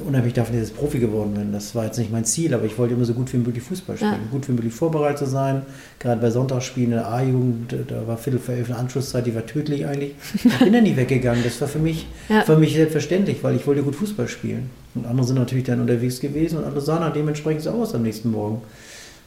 [0.06, 1.52] unheimlich davon, dass ich Profi geworden bin.
[1.52, 3.98] Das war jetzt nicht mein Ziel, aber ich wollte immer so gut wie möglich Fußball
[3.98, 4.12] spielen.
[4.12, 4.32] Ja.
[4.32, 5.62] Gut wie möglich vorbereitet zu sein.
[6.00, 9.46] Gerade bei Sonntagsspielen in der A-Jugend, da war Viertel vor elf eine Anschlusszeit, die war
[9.46, 10.16] tödlich eigentlich.
[10.34, 11.44] Ich bin ja nie weggegangen.
[11.44, 12.42] Das war für mich, ja.
[12.42, 14.70] für mich selbstverständlich, weil ich wollte gut Fußball spielen.
[14.94, 18.04] Und andere sind natürlich dann unterwegs gewesen und andere sahen dann dementsprechend so aus am
[18.04, 18.62] nächsten Morgen.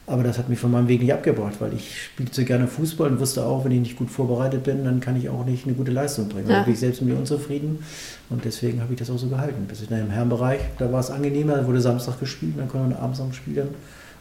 [0.07, 3.21] Aber das hat mich von meinem Weg nicht abgebracht, weil ich spielte gerne Fußball und
[3.21, 5.93] wusste auch, wenn ich nicht gut vorbereitet bin, dann kann ich auch nicht eine gute
[5.93, 6.49] Leistung bringen.
[6.49, 6.59] Ja.
[6.59, 7.83] Da bin ich selbst mit mir unzufrieden
[8.29, 9.65] und deswegen habe ich das auch so gehalten.
[9.67, 12.91] Bis ich dann im Herrenbereich, da war es angenehmer, da wurde Samstag gespielt, dann konnte
[12.91, 13.69] man abends am Spiel dann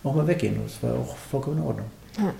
[0.06, 0.58] auch mal weggehen.
[0.63, 1.88] Das war auch vollkommen in Ordnung.
[2.17, 2.34] Ja.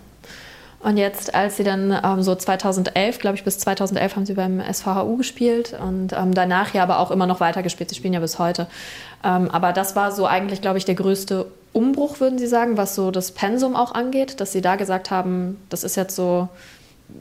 [0.80, 4.62] Und jetzt, als Sie dann ähm, so 2011, glaube ich, bis 2011 haben Sie beim
[4.62, 7.90] SVHU gespielt und ähm, danach ja aber auch immer noch weiter gespielt.
[7.90, 8.68] Sie spielen ja bis heute.
[9.24, 12.96] Ähm, aber das war so eigentlich, glaube ich, der größte Umbruch, würden Sie sagen, was
[12.96, 16.48] so das Pensum auch angeht, dass Sie da gesagt haben, das ist jetzt so,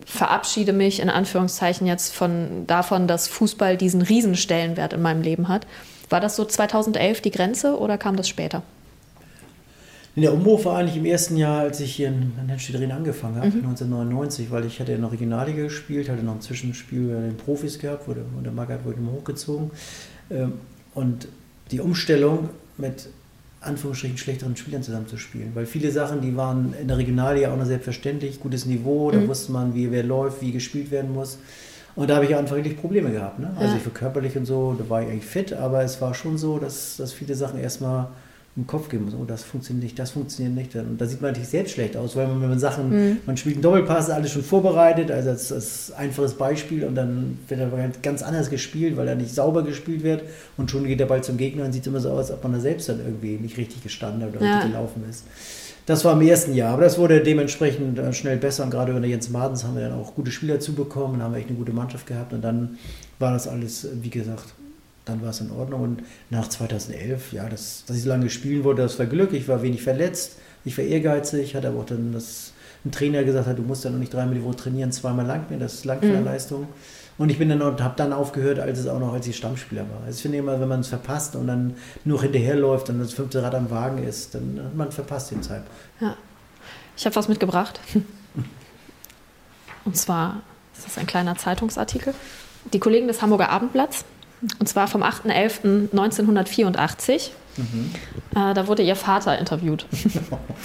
[0.07, 5.67] verabschiede mich in Anführungszeichen jetzt von davon, dass Fußball diesen Riesenstellenwert in meinem Leben hat.
[6.09, 8.63] War das so 2011 die Grenze oder kam das später?
[10.15, 13.65] Der Umbruch war eigentlich im ersten Jahr, als ich hier in Hennstedt angefangen habe, mhm.
[13.65, 17.79] 1999, weil ich hatte in der Regionalliga gespielt, hatte noch ein Zwischenspiel bei den Profis
[17.79, 19.71] gehabt, wurde, und der Magath wurde immer hochgezogen.
[20.31, 20.55] Ähm,
[20.95, 21.29] und
[21.71, 23.09] die Umstellung mit
[23.63, 25.53] Anführungsstrichen schlechteren Spielern zusammenzuspielen.
[25.55, 29.29] Weil viele Sachen, die waren in der Regionalliga auch noch selbstverständlich, gutes Niveau, da mhm.
[29.29, 31.39] wusste man, wie wer läuft, wie gespielt werden muss.
[31.95, 33.39] Und da habe ich einfach wirklich Probleme gehabt.
[33.39, 33.55] Ne?
[33.57, 36.39] Also ich war körperlich und so, da war ich eigentlich fit, aber es war schon
[36.39, 38.09] so, dass, dass viele Sachen erstmal
[38.55, 40.77] im Kopf geben muss, oh, das funktioniert nicht, das funktioniert nicht.
[40.77, 43.17] Und da sieht man natürlich selbst schlecht aus, weil man, wenn man Sachen, mhm.
[43.25, 47.61] man spielt einen Doppelpass, alles schon vorbereitet, also als, als einfaches Beispiel und dann wird
[47.61, 47.71] er
[48.03, 50.25] ganz anders gespielt, weil er nicht sauber gespielt wird
[50.59, 52.53] und schon geht der Ball zum Gegner und sieht immer so aus, als ob man
[52.53, 54.57] da selbst dann irgendwie nicht richtig gestanden hat oder ja.
[54.57, 55.25] richtig gelaufen ist.
[55.87, 59.09] Das war im ersten Jahr, aber das wurde dementsprechend äh, schnell besser und gerade unter
[59.09, 62.07] Jens Martens haben wir dann auch gute Spieler zubekommen und haben echt eine gute Mannschaft
[62.07, 62.77] gehabt und dann
[63.19, 64.55] war das alles, wie gesagt,
[65.05, 65.83] dann war es in Ordnung.
[65.83, 69.33] Und nach 2011, ja, das, dass ich so lange spielen wollte, das war Glück.
[69.33, 72.53] Ich war wenig verletzt, ich war ehrgeizig, hatte aber auch dann das,
[72.85, 75.49] ein Trainer gesagt hat, du musst ja noch nicht dreimal die Woche trainieren, zweimal lang
[75.49, 76.25] mehr, das ist lang für eine mhm.
[76.25, 76.69] Leistung.
[77.19, 79.83] Und ich bin dann und habe dann aufgehört, als es auch noch als ich Stammspieler
[79.83, 80.01] war.
[80.07, 83.43] Also ich finde immer, wenn man es verpasst und dann nur hinterherläuft und das fünfte
[83.43, 85.63] Rad am Wagen ist, dann hat man verpasst den Zeit.
[86.01, 86.17] Ja.
[86.97, 87.81] Ich habe was mitgebracht.
[89.85, 90.43] Und zwar
[90.77, 92.15] ist das ein kleiner Zeitungsartikel.
[92.73, 94.05] Die Kollegen des Hamburger Abendblatts
[94.59, 97.31] und zwar vom 8.11.1984.
[97.57, 97.91] Mhm.
[98.35, 99.87] Äh, da wurde ihr Vater interviewt.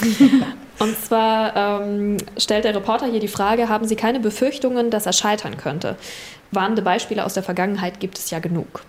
[0.80, 5.14] und zwar ähm, stellt der Reporter hier die Frage, haben Sie keine Befürchtungen, dass er
[5.14, 5.96] scheitern könnte?
[6.52, 8.84] Warnende Beispiele aus der Vergangenheit gibt es ja genug.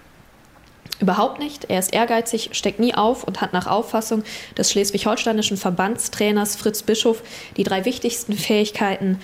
[1.00, 1.66] Überhaupt nicht.
[1.68, 4.24] Er ist ehrgeizig, steckt nie auf und hat nach Auffassung
[4.56, 7.22] des schleswig-holsteinischen Verbandstrainers Fritz Bischof
[7.56, 9.20] die drei wichtigsten Fähigkeiten,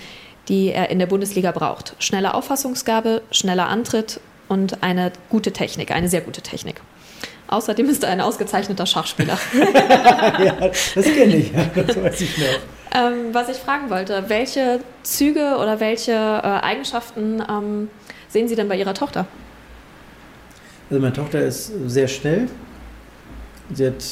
[0.47, 1.95] die er in der Bundesliga braucht.
[1.99, 6.81] Schnelle Auffassungsgabe, schneller Antritt und eine gute Technik, eine sehr gute Technik.
[7.47, 9.37] Außerdem ist er ein ausgezeichneter Schachspieler.
[10.43, 12.45] ja, das kenne ich, ja, das weiß ich noch.
[12.95, 17.89] Ähm, was ich fragen wollte, welche Züge oder welche äh, Eigenschaften ähm,
[18.29, 19.27] sehen Sie denn bei Ihrer Tochter?
[20.89, 22.47] Also meine Tochter ist sehr schnell.
[23.73, 24.03] Sie hat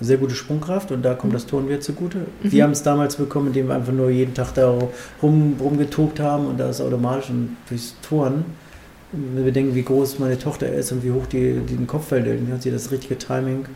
[0.00, 2.18] sehr gute Sprungkraft und da kommt das Turnen wieder zugute.
[2.18, 2.52] Mhm.
[2.52, 4.78] Wir haben es damals bekommen, indem wir einfach nur jeden Tag da
[5.22, 8.44] rum, rumgetobt haben und da ist automatisch und durchs Turnen
[9.34, 12.08] wenn wir denken, wie groß meine Tochter ist und wie hoch die, die den Kopf
[12.08, 13.66] fällt, dann hat sie das richtige Timing.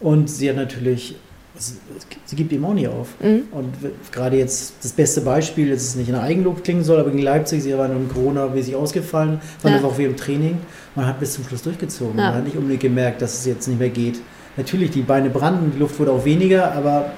[0.00, 1.16] Und sie hat natürlich,
[1.56, 3.08] sie gibt ihm auch nie auf.
[3.20, 3.42] Mhm.
[3.52, 3.74] Und
[4.10, 7.62] gerade jetzt das beste Beispiel, dass es nicht in Eigenlob klingen soll, aber gegen Leipzig,
[7.62, 9.76] sie war nun Corona-mäßig ausgefallen, war ja.
[9.76, 10.58] eine Woche wie im Training.
[10.94, 12.18] Man hat bis zum Schluss durchgezogen.
[12.18, 12.26] Ja.
[12.26, 14.20] Man hat nicht unbedingt gemerkt, dass es jetzt nicht mehr geht.
[14.56, 17.12] Natürlich, die Beine brannten, die Luft wurde auch weniger, aber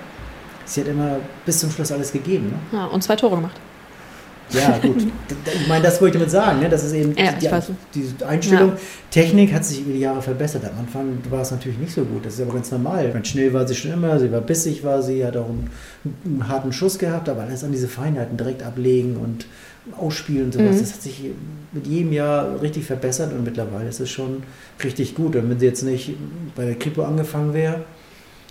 [0.65, 2.47] sie hat immer bis zum Schluss alles gegeben.
[2.47, 2.79] Ne?
[2.79, 3.59] Ja, und zwei Tore gemacht.
[4.51, 5.07] Ja, gut.
[5.47, 6.61] Ich meine, das wollte ich damit sagen.
[6.61, 6.69] Ne?
[6.69, 7.49] Das ist eben ja, die,
[7.95, 8.71] die, Einstellung.
[8.71, 8.77] Ja.
[9.11, 10.65] Technik hat sich über die Jahre verbessert.
[10.65, 12.25] Am Anfang war es natürlich nicht so gut.
[12.27, 13.09] Das ist aber ganz normal.
[13.13, 15.71] Meine, schnell war sie schon immer, sie war bissig, war sie, hat auch einen,
[16.25, 19.47] einen, harten Schuss gehabt, aber alles an diese Feinheiten direkt ablegen und
[19.99, 20.77] ausspielen und sowas.
[20.77, 20.81] Mhm.
[20.81, 21.23] Das hat sich
[21.73, 24.43] mit jedem Jahr richtig verbessert und mittlerweile ist es schon
[24.83, 25.37] richtig gut.
[25.37, 26.15] Und wenn sie jetzt nicht
[26.55, 27.85] bei der Kripo angefangen wäre,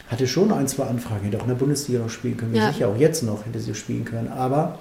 [0.08, 2.71] hatte schon ein, zwei Anfragen, hätte auch in der Bundesliga noch spielen können, ja.
[2.71, 4.27] sicher auch jetzt noch hätte sie spielen können.
[4.27, 4.77] Aber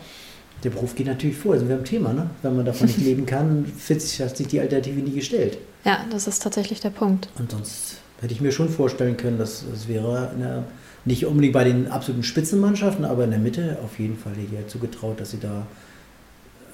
[0.65, 2.31] Der Beruf geht natürlich vor, also wir haben ein Thema, ne?
[2.43, 5.59] Wenn man davon nicht leben kann, hat sich die Alternative nie gestellt.
[5.85, 7.29] Ja, das ist tatsächlich der Punkt.
[7.39, 10.65] Und sonst hätte ich mir schon vorstellen können, dass es wäre eine,
[11.05, 15.21] nicht unbedingt bei den absoluten Spitzenmannschaften, aber in der Mitte auf jeden Fall ihr zugetraut,
[15.21, 15.67] dass sie da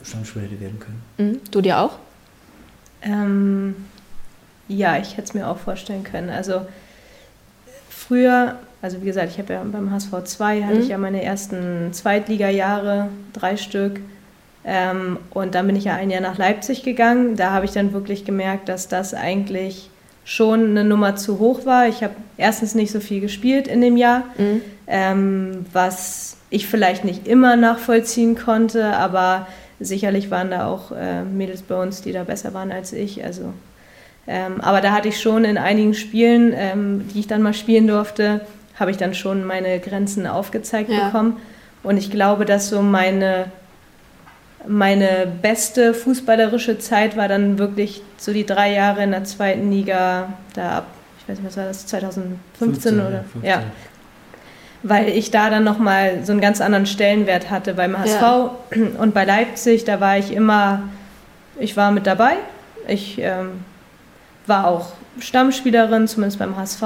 [0.03, 1.03] Stammspieler hätte werden können.
[1.17, 1.41] Mhm.
[1.51, 1.99] Du dir auch?
[3.03, 3.75] Ähm,
[4.69, 6.29] ja, ich hätte es mir auch vorstellen können.
[6.29, 6.67] Also
[8.09, 10.81] früher, also wie gesagt, ich habe ja beim HSV 2 hatte mhm.
[10.81, 14.01] ich ja meine ersten Zweitliga-Jahre, drei Stück.
[14.65, 17.37] Ähm, und dann bin ich ja ein Jahr nach Leipzig gegangen.
[17.37, 19.91] Da habe ich dann wirklich gemerkt, dass das eigentlich
[20.25, 21.89] schon eine Nummer zu hoch war.
[21.89, 24.61] Ich habe erstens nicht so viel gespielt in dem Jahr, mhm.
[24.87, 29.47] ähm, was ich vielleicht nicht immer nachvollziehen konnte, aber
[29.81, 33.25] sicherlich waren da auch äh, Mädels bei uns, die da besser waren als ich.
[33.25, 33.55] Also,
[34.29, 37.87] ähm, aber da hatte ich schon in einigen Spielen, ähm, die ich dann mal spielen
[37.87, 38.43] durfte,
[38.79, 41.07] habe ich dann schon meine Grenzen aufgezeigt ja.
[41.07, 41.39] bekommen.
[41.83, 43.47] Und ich glaube, dass so meine
[44.67, 50.33] meine beste fußballerische Zeit war dann wirklich so die drei Jahre in der zweiten Liga,
[50.55, 50.87] da ab,
[51.21, 53.25] ich weiß nicht, was war das, 2015 15, oder?
[53.33, 53.45] 15.
[53.45, 53.63] Ja.
[54.83, 58.51] Weil ich da dann nochmal so einen ganz anderen Stellenwert hatte beim HSV ja.
[58.99, 60.83] und bei Leipzig, da war ich immer,
[61.59, 62.35] ich war mit dabei.
[62.87, 63.65] Ich ähm,
[64.49, 66.83] war auch Stammspielerin, zumindest beim HSV,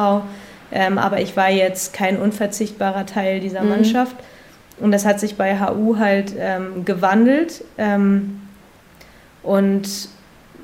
[0.72, 3.68] ähm, aber ich war jetzt kein unverzichtbarer Teil dieser mhm.
[3.70, 4.16] Mannschaft.
[4.80, 7.64] Und das hat sich bei HU halt ähm, gewandelt.
[7.78, 8.40] Ähm,
[9.42, 10.08] und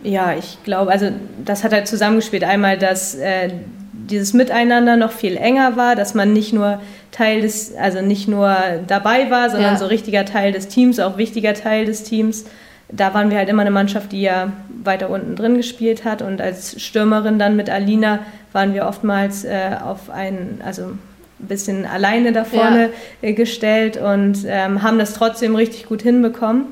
[0.02, 1.10] ja, ich glaube, also
[1.44, 2.44] das hat halt zusammengespielt.
[2.44, 3.50] Einmal, dass äh,
[3.92, 6.80] dieses Miteinander noch viel enger war, dass man nicht nur
[7.10, 8.56] Teil des, also nicht nur
[8.86, 9.78] dabei war, sondern ja.
[9.78, 12.44] so richtiger Teil des Teams, auch wichtiger Teil des Teams.
[12.90, 16.22] Da waren wir halt immer eine Mannschaft, die ja weiter unten drin gespielt hat.
[16.22, 18.20] Und als Stürmerin dann mit Alina
[18.52, 20.84] waren wir oftmals äh, auf einen, also
[21.40, 22.90] ein bisschen alleine da vorne
[23.22, 23.28] ja.
[23.28, 26.66] Äh, gestellt und ähm, haben das trotzdem richtig gut hinbekommen.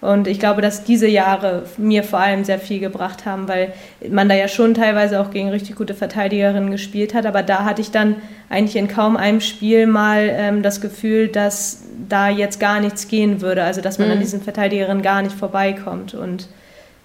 [0.00, 3.72] Und ich glaube, dass diese Jahre mir vor allem sehr viel gebracht haben, weil
[4.08, 7.26] man da ja schon teilweise auch gegen richtig gute Verteidigerinnen gespielt hat.
[7.26, 8.16] Aber da hatte ich dann
[8.48, 13.42] eigentlich in kaum einem Spiel mal ähm, das Gefühl, dass da jetzt gar nichts gehen
[13.42, 13.62] würde.
[13.62, 14.14] Also dass man mhm.
[14.14, 16.14] an diesen Verteidigerinnen gar nicht vorbeikommt.
[16.14, 16.48] Und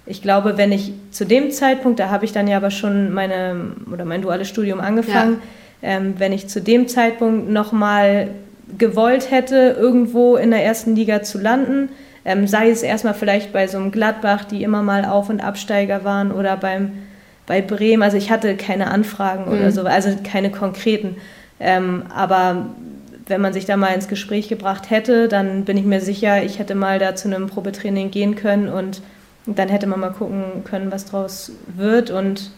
[0.05, 3.73] ich glaube, wenn ich zu dem Zeitpunkt, da habe ich dann ja aber schon meine
[3.91, 5.39] oder mein duales Studium angefangen, ja
[5.85, 8.29] ähm, wenn ich zu dem Zeitpunkt nochmal
[8.77, 11.89] gewollt hätte, irgendwo in der ersten Liga zu landen,
[12.25, 16.03] ähm, sei es erstmal vielleicht bei so einem Gladbach, die immer mal Auf- und Absteiger
[16.03, 16.93] waren, oder beim,
[17.45, 18.03] bei Bremen.
[18.03, 19.57] Also ich hatte keine Anfragen mhm.
[19.57, 21.17] oder so, also keine konkreten.
[21.59, 22.67] Ähm, aber
[23.27, 26.59] wenn man sich da mal ins Gespräch gebracht hätte, dann bin ich mir sicher, ich
[26.59, 29.01] hätte mal da zu einem Probetraining gehen können und
[29.45, 32.09] dann hätte man mal gucken können, was draus wird.
[32.09, 32.51] Und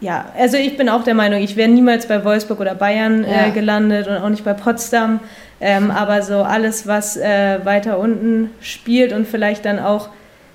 [0.00, 3.46] ja, also ich bin auch der Meinung, ich wäre niemals bei Wolfsburg oder Bayern äh,
[3.46, 3.48] ja.
[3.50, 5.20] gelandet und auch nicht bei Potsdam.
[5.60, 10.08] Ähm, aber so alles, was äh, weiter unten spielt und vielleicht dann auch,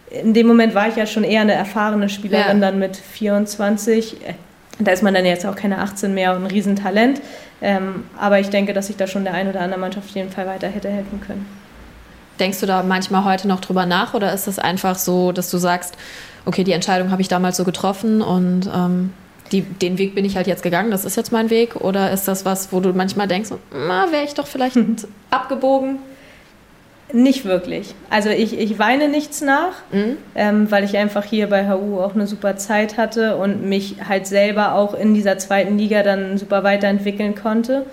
[0.10, 2.68] in dem Moment war ich ja schon eher eine erfahrene Spielerin, ja.
[2.68, 4.18] dann mit 24.
[4.80, 7.22] Da ist man dann jetzt auch keine 18 mehr und ein Riesentalent.
[7.62, 10.30] Ähm, aber ich denke, dass ich da schon der ein oder andere Mannschaft auf jeden
[10.30, 11.46] Fall weiter hätte helfen können.
[12.40, 15.58] Denkst du da manchmal heute noch drüber nach oder ist es einfach so, dass du
[15.58, 15.98] sagst,
[16.46, 19.12] okay, die Entscheidung habe ich damals so getroffen und ähm
[19.52, 21.76] die, den Weg bin ich halt jetzt gegangen, das ist jetzt mein Weg?
[21.76, 24.96] Oder ist das was, wo du manchmal denkst, wäre ich doch vielleicht mhm.
[25.30, 26.00] abgebogen?
[27.12, 27.94] Nicht wirklich.
[28.10, 30.18] Also ich, ich weine nichts nach, mhm.
[30.34, 34.26] ähm, weil ich einfach hier bei HU auch eine super Zeit hatte und mich halt
[34.26, 37.86] selber auch in dieser zweiten Liga dann super weiterentwickeln konnte.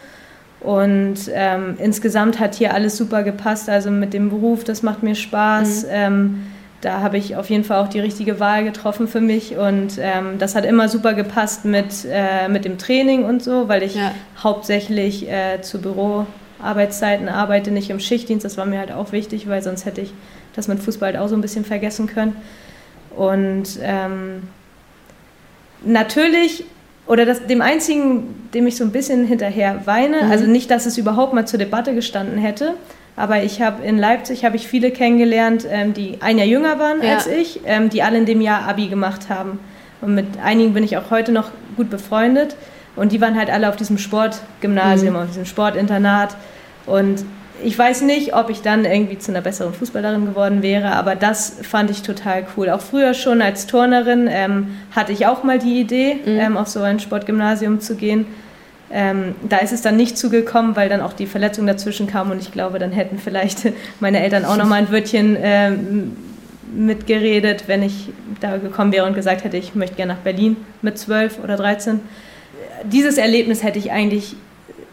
[0.60, 3.68] Und ähm, insgesamt hat hier alles super gepasst.
[3.68, 5.84] Also mit dem Beruf, das macht mir Spaß.
[5.84, 5.88] Mhm.
[5.90, 6.42] Ähm,
[6.80, 10.38] da habe ich auf jeden Fall auch die richtige Wahl getroffen für mich und ähm,
[10.38, 14.12] das hat immer super gepasst mit, äh, mit dem Training und so, weil ich ja.
[14.42, 18.44] hauptsächlich äh, zu Büroarbeitszeiten arbeite, nicht im Schichtdienst.
[18.44, 20.12] Das war mir halt auch wichtig, weil sonst hätte ich
[20.56, 22.36] das mit Fußball halt auch so ein bisschen vergessen können.
[23.14, 24.44] Und ähm,
[25.84, 26.64] natürlich,
[27.06, 30.30] oder das, dem einzigen, dem ich so ein bisschen hinterher weine, mhm.
[30.30, 32.74] also nicht, dass es überhaupt mal zur Debatte gestanden hätte,
[33.20, 37.02] aber ich habe in Leipzig habe ich viele kennengelernt, ähm, die ein Jahr jünger waren
[37.02, 37.16] ja.
[37.16, 39.61] als ich, ähm, die alle in dem Jahr Abi gemacht haben.
[40.00, 42.56] Und mit einigen bin ich auch heute noch gut befreundet.
[42.96, 45.20] Und die waren halt alle auf diesem Sportgymnasium, mhm.
[45.20, 46.37] auf diesem Sportinternat.
[46.87, 47.24] Und
[47.62, 51.59] ich weiß nicht, ob ich dann irgendwie zu einer besseren Fußballerin geworden wäre, aber das
[51.62, 52.70] fand ich total cool.
[52.70, 56.38] Auch früher schon als Turnerin ähm, hatte ich auch mal die Idee, mhm.
[56.38, 58.26] ähm, auf so ein Sportgymnasium zu gehen.
[58.92, 62.40] Ähm, da ist es dann nicht zugekommen, weil dann auch die Verletzung dazwischen kam und
[62.40, 66.16] ich glaube, dann hätten vielleicht meine Eltern auch noch mal ein Wörtchen ähm,
[66.74, 70.98] mitgeredet, wenn ich da gekommen wäre und gesagt hätte, ich möchte gerne nach Berlin mit
[70.98, 72.00] 12 oder 13.
[72.85, 74.37] Dieses Erlebnis hätte ich eigentlich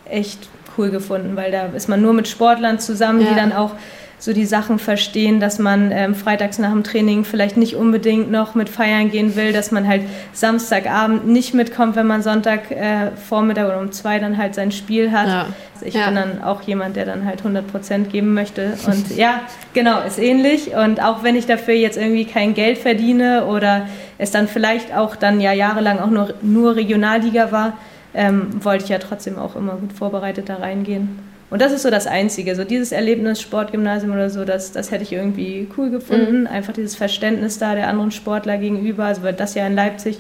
[0.10, 3.30] echt cool gefunden, weil da ist man nur mit Sportlern zusammen, ja.
[3.30, 3.72] die dann auch
[4.19, 8.56] so die Sachen verstehen, dass man ähm, freitags nach dem Training vielleicht nicht unbedingt noch
[8.56, 10.01] mit feiern gehen will, dass man halt
[10.34, 15.12] Samstagabend nicht mitkommt, wenn man Sonntag äh, Vormittag oder um zwei dann halt sein Spiel
[15.12, 15.27] hat.
[15.27, 15.45] Ja.
[15.82, 16.08] Ich ja.
[16.08, 18.73] bin dann auch jemand, der dann halt 100 Prozent geben möchte.
[18.88, 19.41] Und ja,
[19.73, 20.75] genau, ist ähnlich.
[20.75, 25.15] Und auch wenn ich dafür jetzt irgendwie kein Geld verdiene oder es dann vielleicht auch
[25.15, 27.77] dann ja jahrelang auch nur, nur Regionalliga war,
[28.15, 31.19] ähm, wollte ich ja trotzdem auch immer gut vorbereitet da reingehen.
[31.50, 32.56] Und das ist so das Einzige.
[32.56, 36.42] So dieses Erlebnis, Sportgymnasium oder so, das, das hätte ich irgendwie cool gefunden.
[36.42, 36.48] Mhm.
[36.48, 39.06] Einfach dieses Verständnis da der anderen Sportler gegenüber.
[39.06, 40.20] Also weil das ja in Leipzig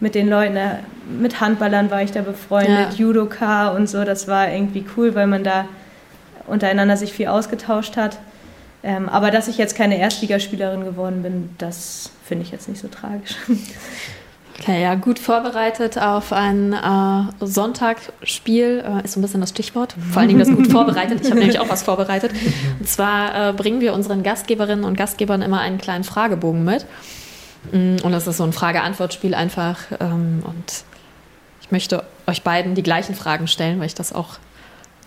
[0.00, 0.76] mit den Leuten, äh,
[1.08, 2.96] mit Handballern war ich da befreundet, ja.
[2.96, 4.04] Judoka und so.
[4.04, 5.66] Das war irgendwie cool, weil man da
[6.46, 8.18] untereinander sich viel ausgetauscht hat.
[8.82, 12.88] Ähm, aber dass ich jetzt keine Erstligaspielerin geworden bin, das finde ich jetzt nicht so
[12.88, 13.36] tragisch.
[14.58, 19.94] Okay, ja, gut vorbereitet auf ein äh, Sonntagsspiel äh, ist so ein bisschen das Stichwort.
[20.10, 21.20] Vor allen Dingen das gut vorbereitet.
[21.20, 22.32] Ich habe nämlich auch was vorbereitet.
[22.78, 26.86] Und zwar äh, bringen wir unseren Gastgeberinnen und Gastgebern immer einen kleinen Fragebogen mit.
[27.72, 29.78] Mm, und das ist so ein Frage-Antwort-Spiel einfach.
[30.00, 30.84] Ähm, und
[31.60, 34.38] ich möchte euch beiden die gleichen Fragen stellen, weil ich das auch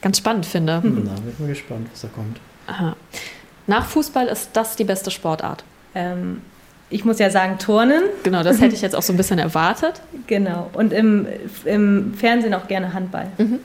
[0.02, 0.82] ganz spannend finde.
[0.84, 2.40] Na, bin mal gespannt, was da kommt.
[2.68, 2.96] Aha.
[3.66, 5.64] Nach Fußball ist das die beste Sportart?
[5.96, 6.42] Ähm,
[6.90, 8.04] ich muss ja sagen, Turnen.
[8.24, 10.02] Genau, das hätte ich jetzt auch so ein bisschen erwartet.
[10.28, 10.70] Genau.
[10.74, 11.28] Und im,
[11.66, 13.32] im Fernsehen auch gerne Handball.
[13.38, 13.60] Mhm.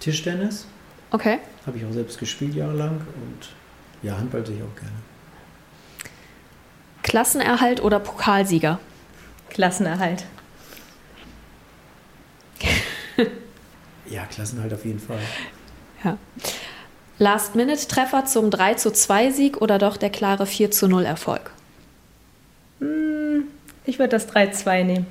[0.00, 0.66] Tischtennis.
[1.10, 1.38] Okay.
[1.66, 3.48] Habe ich auch selbst gespielt jahrelang und
[4.02, 4.96] ja, Handball sehe ich auch gerne.
[7.02, 8.78] Klassenerhalt oder Pokalsieger?
[9.50, 10.24] Klassenerhalt.
[14.06, 15.18] ja, Klassenerhalt auf jeden Fall.
[16.04, 16.16] Ja.
[17.18, 21.52] Last-Minute-Treffer zum 3 zu 2 Sieg oder doch der klare 4 zu 0 Erfolg?
[22.82, 23.44] Hm,
[23.84, 25.06] ich würde das 3-2 nehmen.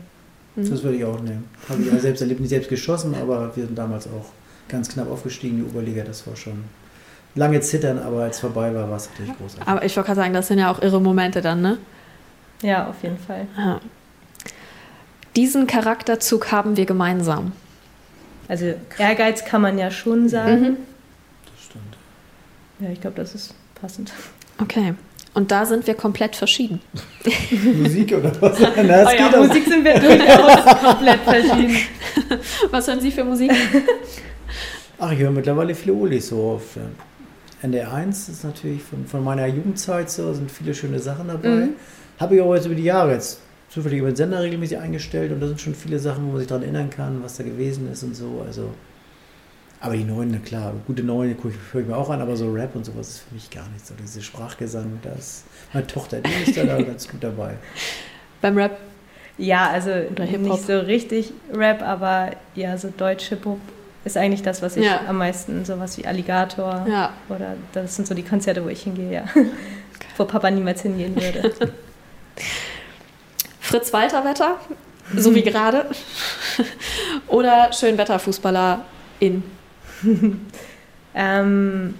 [0.55, 0.69] Hm.
[0.69, 1.49] Das würde ich auch nehmen.
[1.69, 4.25] Habe ich ja selbst erlebt, nicht selbst geschossen, aber wir sind damals auch
[4.67, 6.03] ganz knapp aufgestiegen, die Oberliga.
[6.03, 6.65] Das war schon
[7.35, 9.67] lange zittern, aber als es vorbei war, war es natürlich großartig.
[9.67, 11.77] Aber ich wollte gerade sagen, das sind ja auch irre Momente dann, ne?
[12.61, 13.47] Ja, auf jeden Fall.
[13.57, 13.79] Ja.
[15.35, 17.53] Diesen Charakterzug haben wir gemeinsam.
[18.47, 20.61] Also Ehrgeiz kann man ja schon sagen.
[20.61, 20.77] Mhm.
[21.45, 21.97] Das stimmt.
[22.79, 24.11] Ja, ich glaube, das ist passend.
[24.59, 24.93] Okay.
[25.33, 26.81] Und da sind wir komplett verschieden.
[27.81, 28.59] Musik oder was?
[28.75, 31.77] Na, oh ja, Musik sind wir durchaus komplett verschieden.
[32.71, 33.51] Was hören Sie für Musik?
[34.99, 39.23] Ach, ich höre mittlerweile viele Olis so auf äh, NDR 1 ist natürlich von, von
[39.23, 41.47] meiner Jugendzeit so, sind viele schöne Sachen dabei.
[41.47, 41.69] Mhm.
[42.19, 43.39] Habe ich auch jetzt über die Jahre jetzt
[43.69, 46.47] zufällig über den Sender regelmäßig eingestellt und da sind schon viele Sachen, wo man sich
[46.47, 48.43] daran erinnern kann, was da gewesen ist und so.
[48.45, 48.73] Also
[49.81, 51.35] aber die Neuen, na klar, gute Neuen
[51.71, 53.89] höre ich mir auch an, aber so Rap und sowas ist für mich gar nichts.
[53.89, 57.55] So diese Sprachgesang, da ist meine Tochter, die ist da, da ganz gut dabei.
[58.41, 58.77] Beim Rap?
[59.39, 63.57] Ja, also nicht so richtig Rap, aber ja, so Deutsch-Hip-Hop
[64.05, 65.01] ist eigentlich das, was ich ja.
[65.07, 67.13] am meisten, sowas wie Alligator ja.
[67.29, 69.23] oder das sind so die Konzerte, wo ich hingehe, ja.
[69.23, 69.47] Okay.
[70.17, 71.53] Wo Papa niemals hingehen würde.
[73.59, 74.57] Fritz Walter Wetter,
[75.15, 75.85] so wie gerade.
[77.27, 78.83] oder Schönwetterfußballer
[79.19, 79.41] in
[81.15, 81.95] ähm,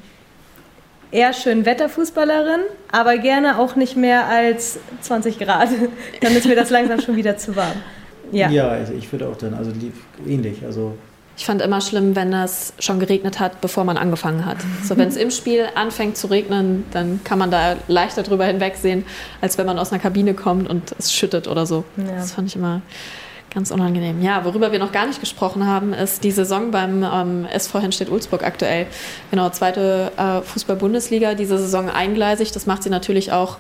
[1.12, 2.62] eher schön Wetterfußballerin,
[2.92, 5.70] aber gerne auch nicht mehr als 20 Grad.
[6.22, 7.78] dann ist mir das langsam schon wieder zu warm.
[8.32, 9.72] Ja, ja also ich würde auch dann, also
[10.26, 10.64] ähnlich.
[10.66, 10.96] Also
[11.38, 14.58] ich fand immer schlimm, wenn es schon geregnet hat, bevor man angefangen hat.
[14.84, 19.06] So, wenn es im Spiel anfängt zu regnen, dann kann man da leichter drüber hinwegsehen,
[19.40, 21.84] als wenn man aus einer Kabine kommt und es schüttet oder so.
[21.98, 22.16] Ja.
[22.18, 22.82] Das fand ich immer
[23.54, 24.22] Ganz unangenehm.
[24.22, 28.44] Ja, worüber wir noch gar nicht gesprochen haben, ist die Saison beim ähm, SV Henstedt-Ulzburg
[28.44, 28.88] aktuell.
[29.30, 32.54] Genau, zweite äh, Fußball-Bundesliga, diese Saison eingleisig.
[32.54, 33.58] Das macht sie natürlich auch,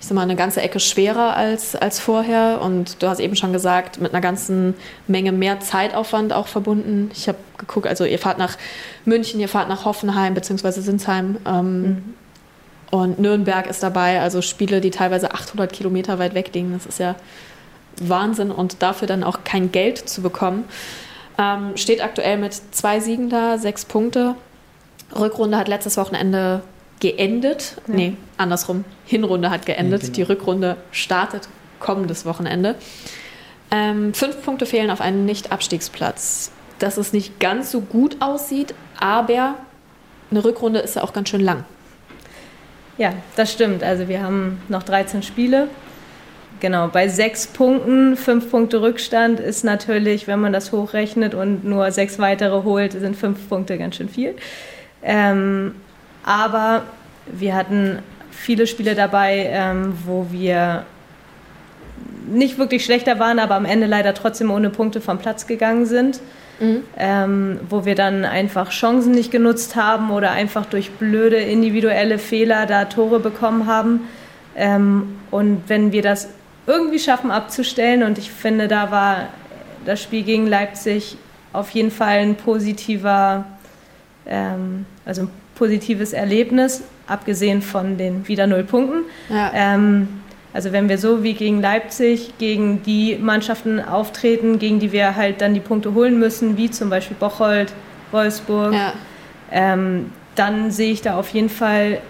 [0.00, 2.60] ich sag mal, eine ganze Ecke schwerer als, als vorher.
[2.62, 4.74] Und du hast eben schon gesagt, mit einer ganzen
[5.06, 7.12] Menge mehr Zeitaufwand auch verbunden.
[7.14, 8.58] Ich habe geguckt, also ihr fahrt nach
[9.04, 10.80] München, ihr fahrt nach Hoffenheim bzw.
[10.80, 11.36] Sinsheim.
[11.46, 12.14] Ähm, mhm.
[12.90, 16.72] Und Nürnberg ist dabei, also Spiele, die teilweise 800 Kilometer weit weg liegen.
[16.72, 17.14] Das ist ja
[18.00, 20.64] Wahnsinn und dafür dann auch kein Geld zu bekommen.
[21.38, 24.34] Ähm, steht aktuell mit zwei Siegen da, sechs Punkte.
[25.14, 26.62] Rückrunde hat letztes Wochenende
[27.00, 27.76] geendet.
[27.86, 27.94] Ja.
[27.94, 28.84] Nee, andersrum.
[29.04, 30.02] Hinrunde hat geendet.
[30.02, 30.14] Ja, genau.
[30.14, 31.48] Die Rückrunde startet
[31.80, 32.76] kommendes Wochenende.
[33.70, 36.52] Ähm, fünf Punkte fehlen auf einen Nicht-Abstiegsplatz.
[36.78, 39.54] Dass es nicht ganz so gut aussieht, aber
[40.30, 41.64] eine Rückrunde ist ja auch ganz schön lang.
[42.98, 43.82] Ja, das stimmt.
[43.82, 45.68] Also wir haben noch 13 Spiele.
[46.60, 51.90] Genau, bei sechs Punkten, fünf Punkte Rückstand ist natürlich, wenn man das hochrechnet und nur
[51.90, 54.36] sechs weitere holt, sind fünf Punkte ganz schön viel.
[55.02, 55.74] Ähm,
[56.24, 56.84] aber
[57.26, 57.98] wir hatten
[58.30, 60.84] viele Spiele dabei, ähm, wo wir
[62.28, 66.20] nicht wirklich schlechter waren, aber am Ende leider trotzdem ohne Punkte vom Platz gegangen sind.
[66.60, 66.82] Mhm.
[66.96, 72.66] Ähm, wo wir dann einfach Chancen nicht genutzt haben oder einfach durch blöde individuelle Fehler
[72.66, 74.02] da Tore bekommen haben.
[74.54, 76.28] Ähm, und wenn wir das
[76.66, 79.28] irgendwie schaffen abzustellen, und ich finde, da war
[79.84, 81.16] das Spiel gegen Leipzig
[81.52, 83.44] auf jeden Fall ein positiver,
[84.26, 89.04] ähm, also ein positives Erlebnis, abgesehen von den wieder null Punkten.
[89.28, 89.50] Ja.
[89.54, 90.08] Ähm,
[90.54, 95.40] also wenn wir so wie gegen Leipzig gegen die Mannschaften auftreten, gegen die wir halt
[95.40, 97.72] dann die Punkte holen müssen, wie zum Beispiel Bocholt,
[98.10, 98.92] Wolfsburg, ja.
[99.50, 102.00] ähm, dann sehe ich da auf jeden Fall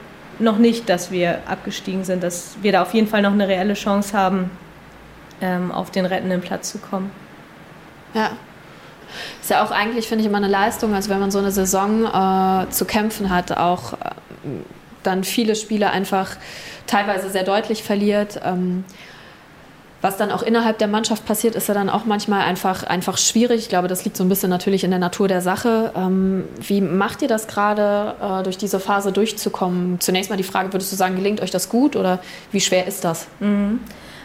[0.43, 3.75] noch nicht, dass wir abgestiegen sind, dass wir da auf jeden Fall noch eine reelle
[3.75, 4.51] Chance haben,
[5.41, 7.11] ähm, auf den rettenden Platz zu kommen.
[8.15, 8.31] Ja.
[9.41, 12.05] Ist ja auch eigentlich, finde ich, immer eine Leistung, also wenn man so eine Saison
[12.05, 13.97] äh, zu kämpfen hat, auch äh,
[15.03, 16.37] dann viele Spiele einfach
[16.87, 18.41] teilweise sehr deutlich verliert.
[18.45, 18.85] Ähm,
[20.03, 23.61] was dann auch innerhalb der Mannschaft passiert, ist ja dann auch manchmal einfach, einfach schwierig.
[23.61, 25.93] Ich glaube, das liegt so ein bisschen natürlich in der Natur der Sache.
[25.97, 30.01] Ähm, wie macht ihr das gerade, äh, durch diese Phase durchzukommen?
[30.01, 32.19] Zunächst mal die Frage, würdest du sagen, gelingt euch das gut oder
[32.51, 33.29] wie schwer ist das?
[33.39, 33.79] Mhm.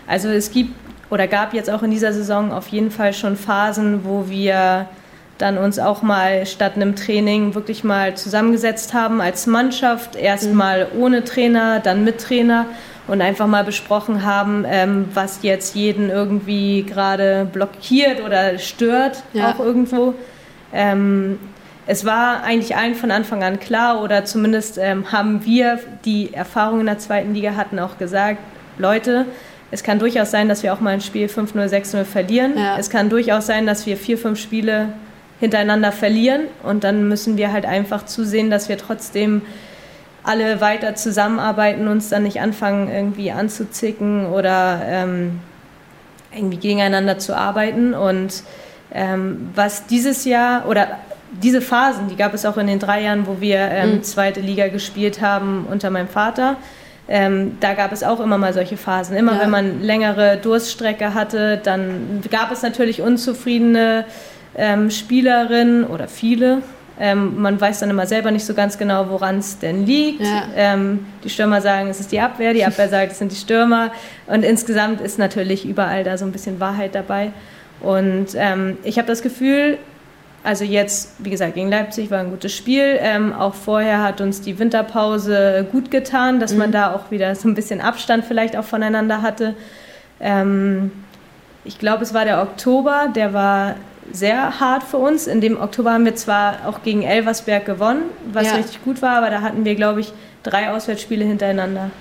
[0.08, 0.74] Also es gibt
[1.12, 4.88] oder gab jetzt auch in dieser Saison auf jeden Fall schon Phasen, wo wir
[5.38, 11.02] dann uns auch mal statt einem Training wirklich mal zusammengesetzt haben als Mannschaft, erstmal mhm.
[11.02, 12.66] ohne Trainer, dann mit Trainer
[13.08, 19.52] und einfach mal besprochen haben, ähm, was jetzt jeden irgendwie gerade blockiert oder stört, ja.
[19.52, 20.14] auch irgendwo.
[20.74, 21.40] Ähm,
[21.86, 26.82] es war eigentlich allen von Anfang an klar oder zumindest ähm, haben wir, die Erfahrung
[26.82, 28.40] in der zweiten Liga hatten, auch gesagt,
[28.78, 29.26] Leute,
[29.72, 32.58] es kann durchaus sein, dass wir auch mal ein Spiel 5-0, 6-0 verlieren.
[32.58, 32.78] Ja.
[32.78, 34.90] Es kann durchaus sein, dass wir vier, fünf Spiele
[35.40, 36.44] hintereinander verlieren.
[36.64, 39.42] Und dann müssen wir halt einfach zusehen, dass wir trotzdem
[40.28, 45.40] alle weiter zusammenarbeiten, uns dann nicht anfangen, irgendwie anzuzicken oder ähm,
[46.36, 47.94] irgendwie gegeneinander zu arbeiten.
[47.94, 48.44] Und
[48.94, 51.00] ähm, was dieses Jahr oder
[51.32, 54.04] diese Phasen, die gab es auch in den drei Jahren, wo wir ähm, mhm.
[54.04, 56.58] zweite Liga gespielt haben unter meinem Vater.
[57.10, 59.16] Ähm, da gab es auch immer mal solche Phasen.
[59.16, 59.42] Immer ja.
[59.42, 64.06] wenn man längere Durststrecke hatte, dann gab es natürlich unzufriedene
[64.56, 66.62] ähm, Spielerin oder viele.
[67.00, 70.22] Ähm, man weiß dann immer selber nicht so ganz genau, woran es denn liegt.
[70.22, 70.44] Ja.
[70.56, 73.92] Ähm, die Stürmer sagen, es ist die Abwehr, die Abwehr sagt, es sind die Stürmer.
[74.26, 77.32] Und insgesamt ist natürlich überall da so ein bisschen Wahrheit dabei.
[77.82, 79.78] Und ähm, ich habe das Gefühl,
[80.44, 82.98] also jetzt, wie gesagt, gegen Leipzig war ein gutes Spiel.
[83.00, 86.60] Ähm, auch vorher hat uns die Winterpause gut getan, dass mhm.
[86.60, 89.56] man da auch wieder so ein bisschen Abstand vielleicht auch voneinander hatte.
[90.20, 90.92] Ähm,
[91.64, 93.76] ich glaube, es war der Oktober, der war
[94.12, 95.28] sehr hart für uns.
[95.28, 98.56] In dem Oktober haben wir zwar auch gegen Elversberg gewonnen, was ja.
[98.56, 101.92] richtig gut war, aber da hatten wir, glaube ich, drei Auswärtsspiele hintereinander.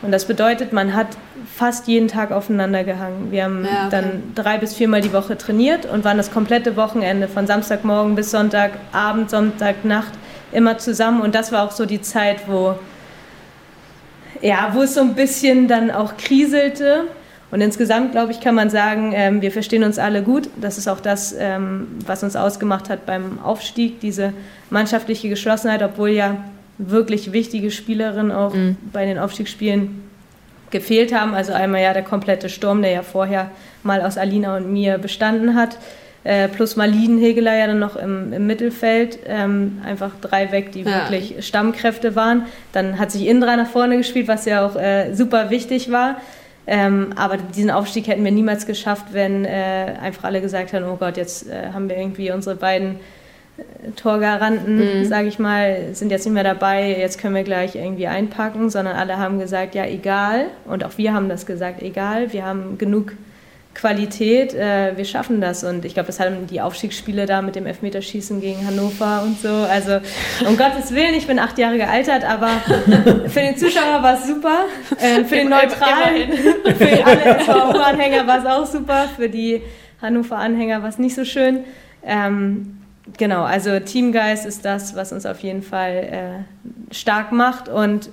[0.00, 1.08] Und das bedeutet, man hat
[1.52, 3.32] fast jeden Tag aufeinander gehangen.
[3.32, 3.88] Wir haben ja, okay.
[3.90, 8.30] dann drei bis viermal die Woche trainiert und waren das komplette Wochenende von Samstagmorgen bis
[8.30, 10.12] Sonntagabend, Sonntagnacht
[10.52, 11.20] immer zusammen.
[11.20, 12.76] Und das war auch so die Zeit, wo,
[14.40, 17.06] ja, wo es so ein bisschen dann auch kriselte.
[17.50, 20.50] Und insgesamt, glaube ich, kann man sagen, ähm, wir verstehen uns alle gut.
[20.60, 24.34] Das ist auch das, ähm, was uns ausgemacht hat beim Aufstieg, diese
[24.68, 26.36] mannschaftliche Geschlossenheit, obwohl ja
[26.76, 28.76] wirklich wichtige Spielerinnen auch mhm.
[28.92, 30.02] bei den Aufstiegsspielen
[30.70, 31.34] gefehlt haben.
[31.34, 33.50] Also einmal ja der komplette Sturm, der ja vorher
[33.82, 35.78] mal aus Alina und mir bestanden hat.
[36.24, 39.18] Äh, plus Malin Hegeler ja dann noch im, im Mittelfeld.
[39.26, 41.10] Ähm, einfach drei weg, die ja.
[41.10, 42.44] wirklich Stammkräfte waren.
[42.72, 46.20] Dann hat sich Indra nach vorne gespielt, was ja auch äh, super wichtig war.
[46.70, 50.96] Ähm, aber diesen Aufstieg hätten wir niemals geschafft, wenn äh, einfach alle gesagt hätten, oh
[50.96, 52.96] Gott, jetzt äh, haben wir irgendwie unsere beiden
[53.56, 55.04] äh, Torgaranten, mhm.
[55.06, 58.96] sage ich mal, sind jetzt nicht mehr dabei, jetzt können wir gleich irgendwie einpacken, sondern
[58.96, 60.48] alle haben gesagt, ja, egal.
[60.66, 63.14] Und auch wir haben das gesagt, egal, wir haben genug
[63.74, 65.62] Qualität, äh, wir schaffen das.
[65.62, 69.48] Und ich glaube, das hatten die Aufstiegsspiele da mit dem Elfmeterschießen gegen Hannover und so.
[69.48, 70.00] Also
[70.46, 72.48] um Gottes Willen, ich bin acht Jahre gealtert, aber
[73.28, 74.64] für den Zuschauer war es super.
[75.00, 76.32] Äh, für den Neutralen,
[76.76, 79.04] für alle SVU-Anhänger war es auch super.
[79.16, 79.62] Für die
[80.02, 81.60] Hannover-Anhänger war es nicht so schön.
[82.04, 82.78] Ähm,
[83.16, 86.44] genau, also Teamgeist ist das, was uns auf jeden Fall
[86.90, 88.10] äh, stark macht und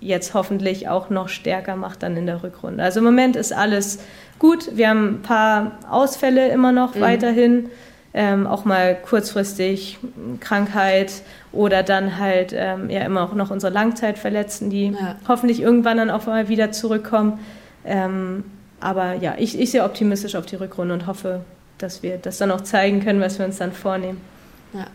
[0.00, 2.82] jetzt hoffentlich auch noch stärker macht dann in der Rückrunde.
[2.82, 3.98] Also im Moment ist alles
[4.38, 4.76] gut.
[4.76, 7.00] Wir haben ein paar Ausfälle immer noch mhm.
[7.00, 7.68] weiterhin.
[8.14, 9.98] Ähm, auch mal kurzfristig
[10.40, 11.12] Krankheit
[11.52, 15.16] oder dann halt ähm, ja immer auch noch unsere Langzeitverletzten, die ja.
[15.28, 17.38] hoffentlich irgendwann dann auch mal wieder zurückkommen.
[17.84, 18.44] Ähm,
[18.80, 21.42] aber ja, ich, ich sehe optimistisch auf die Rückrunde und hoffe,
[21.76, 24.20] dass wir das dann auch zeigen können, was wir uns dann vornehmen.
[24.72, 24.86] Ja.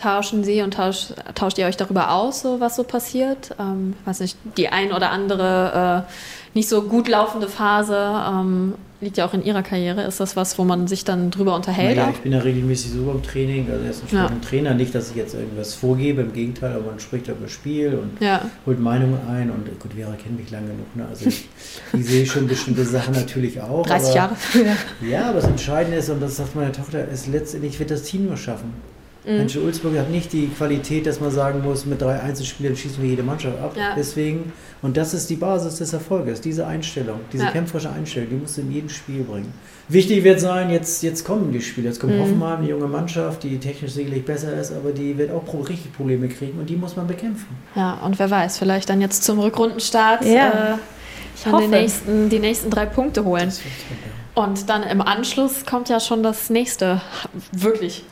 [0.00, 3.50] Tauschen Sie und tauscht, tauscht ihr euch darüber aus, so was so passiert?
[3.58, 6.12] Ähm, weiß nicht, die ein oder andere äh,
[6.54, 10.02] nicht so gut laufende Phase ähm, liegt ja auch in Ihrer Karriere.
[10.02, 11.96] Ist das was, wo man sich dann drüber unterhält?
[11.96, 13.68] Naja, ich bin ja regelmäßig so beim Training.
[13.70, 14.30] Also er ist ein ja.
[14.46, 14.74] Trainer.
[14.74, 18.20] Nicht, dass ich jetzt irgendwas vorgebe, im Gegenteil, aber man spricht über das Spiel und
[18.24, 18.42] ja.
[18.66, 19.50] holt Meinungen ein.
[19.50, 20.96] Und gut, Vera kennt mich lange genug.
[20.96, 21.06] Ne?
[21.08, 21.48] Also ich,
[21.92, 23.86] ich, sehe schon bestimmte Sachen natürlich auch.
[23.86, 24.36] 30 aber, Jahre.
[25.08, 28.26] ja, aber das Entscheidende ist, und das sagt meine Tochter, ist letztendlich wird das Team
[28.26, 28.74] nur schaffen.
[29.24, 29.46] Mhm.
[29.64, 33.22] Ulzburg hat nicht die Qualität, dass man sagen muss, mit drei Einzelspielern schießen wir jede
[33.22, 33.76] Mannschaft ab.
[33.76, 33.94] Ja.
[33.94, 37.50] Deswegen, und das ist die Basis des Erfolges, diese Einstellung, diese ja.
[37.50, 39.52] kämpferische Einstellung, die musst du in jedem Spiel bringen.
[39.88, 41.88] Wichtig wird sein, jetzt, jetzt kommen die Spiele.
[41.88, 42.20] Jetzt kommt mhm.
[42.20, 46.28] Hoffenheim, eine junge Mannschaft, die technisch sicherlich besser ist, aber die wird auch richtig Probleme
[46.28, 47.48] kriegen und die muss man bekämpfen.
[47.74, 50.78] Ja, und wer weiß, vielleicht dann jetzt zum Rückrundenstart ja.
[51.44, 53.52] äh, den nächsten, die nächsten drei Punkte holen.
[54.34, 57.02] Und dann im Anschluss kommt ja schon das nächste
[57.52, 58.04] wirklich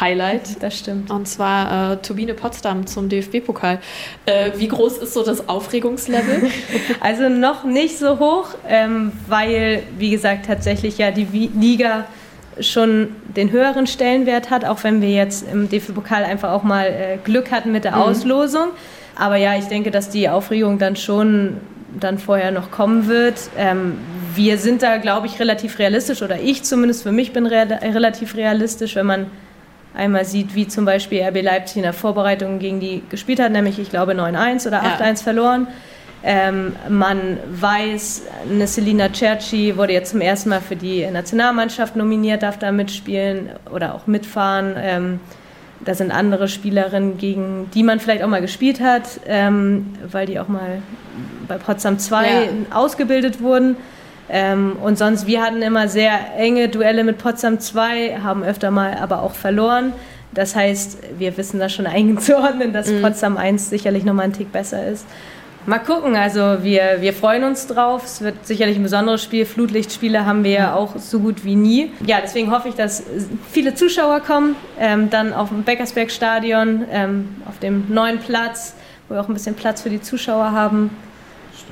[0.00, 0.42] Highlight.
[0.60, 1.10] Das stimmt.
[1.10, 3.80] Und zwar äh, Turbine Potsdam zum DFB-Pokal.
[4.24, 6.50] Äh, wie groß ist so das Aufregungslevel?
[7.00, 12.06] also noch nicht so hoch, ähm, weil, wie gesagt, tatsächlich ja die Liga
[12.60, 17.18] schon den höheren Stellenwert hat, auch wenn wir jetzt im DFB-Pokal einfach auch mal äh,
[17.22, 18.02] Glück hatten mit der mhm.
[18.02, 18.68] Auslosung.
[19.16, 21.58] Aber ja, ich denke, dass die Aufregung dann schon
[21.98, 23.34] dann vorher noch kommen wird.
[23.56, 23.98] Ähm,
[24.34, 28.34] wir sind da, glaube ich, relativ realistisch, oder ich zumindest für mich bin re relativ
[28.34, 29.26] realistisch, wenn man
[29.94, 33.78] einmal sieht, wie zum Beispiel RB Leipzig in der Vorbereitung gegen die gespielt hat, nämlich
[33.78, 35.14] ich glaube 9-1 oder 8-1 ja.
[35.16, 35.66] verloren.
[36.26, 42.42] Ähm, man weiß, eine Selina Cerci wurde jetzt zum ersten Mal für die Nationalmannschaft nominiert,
[42.42, 44.74] darf da mitspielen oder auch mitfahren.
[44.78, 45.20] Ähm,
[45.84, 50.40] da sind andere Spielerinnen, gegen die man vielleicht auch mal gespielt hat, ähm, weil die
[50.40, 50.80] auch mal
[51.46, 52.48] bei Potsdam 2 ja.
[52.72, 53.76] ausgebildet wurden.
[54.36, 58.98] Ähm, und sonst, wir hatten immer sehr enge Duelle mit Potsdam 2, haben öfter mal
[59.00, 59.92] aber auch verloren.
[60.32, 63.00] Das heißt, wir wissen da schon einzuordnen, dass mhm.
[63.00, 65.06] Potsdam 1 sicherlich nochmal ein Tick besser ist.
[65.66, 68.04] Mal gucken, also wir, wir freuen uns drauf.
[68.04, 69.46] Es wird sicherlich ein besonderes Spiel.
[69.46, 71.92] Flutlichtspiele haben wir ja auch so gut wie nie.
[72.04, 73.04] Ja, deswegen hoffe ich, dass
[73.52, 74.56] viele Zuschauer kommen.
[74.80, 78.74] Ähm, dann auf dem Beckersberg-Stadion, ähm, auf dem neuen Platz,
[79.08, 80.90] wo wir auch ein bisschen Platz für die Zuschauer haben.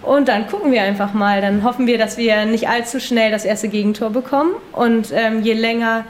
[0.02, 1.40] Und dann gucken wir einfach mal.
[1.40, 4.52] Dann hoffen wir, dass wir nicht allzu schnell das erste Gegentor bekommen.
[4.72, 6.04] Und ähm, je länger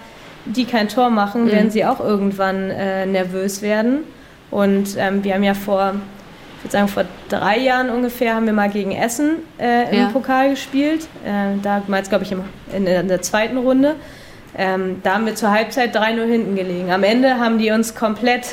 [0.45, 1.53] die kein Tor machen, mhm.
[1.53, 4.05] werden sie auch irgendwann äh, nervös werden.
[4.51, 5.95] Und ähm, wir haben ja vor,
[6.59, 10.09] ich würde sagen, vor drei Jahren ungefähr haben wir mal gegen Essen äh, im ja.
[10.09, 11.09] Pokal gespielt.
[11.25, 12.43] Äh, damals, glaube ich, im,
[12.75, 13.97] in, in, der zweiten Runde.
[14.57, 16.91] Ähm, da haben wir zur Halbzeit 3-0 hinten gelegen.
[16.91, 18.49] Am Ende haben die uns komplett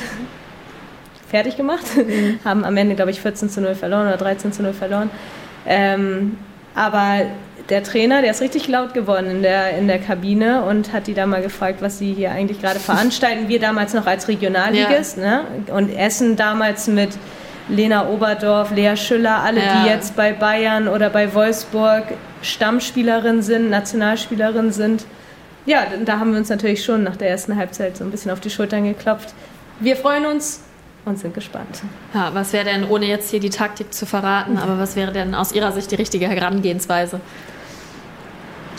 [1.30, 2.40] fertig gemacht, mhm.
[2.44, 5.10] haben am Ende, glaube ich, 14 zu 0 verloren oder 13 zu 0 verloren.
[5.66, 6.36] Ähm,
[6.74, 7.26] aber
[7.68, 11.14] der Trainer, der ist richtig laut geworden in der, in der Kabine und hat die
[11.14, 13.48] da mal gefragt, was sie hier eigentlich gerade veranstalten.
[13.48, 15.42] Wir damals noch als Regionalligist ja.
[15.42, 15.44] ne?
[15.72, 17.10] und Essen damals mit
[17.68, 19.82] Lena Oberdorf, Lea Schüller, alle, ja.
[19.82, 22.04] die jetzt bei Bayern oder bei Wolfsburg
[22.42, 25.04] Stammspielerin sind, Nationalspielerin sind.
[25.66, 28.40] Ja, da haben wir uns natürlich schon nach der ersten Halbzeit so ein bisschen auf
[28.40, 29.34] die Schultern geklopft.
[29.78, 30.62] Wir freuen uns,
[31.10, 31.82] und sind gespannt.
[32.14, 35.34] Ja, was wäre denn, ohne jetzt hier die Taktik zu verraten, aber was wäre denn
[35.34, 37.20] aus Ihrer Sicht die richtige Herangehensweise?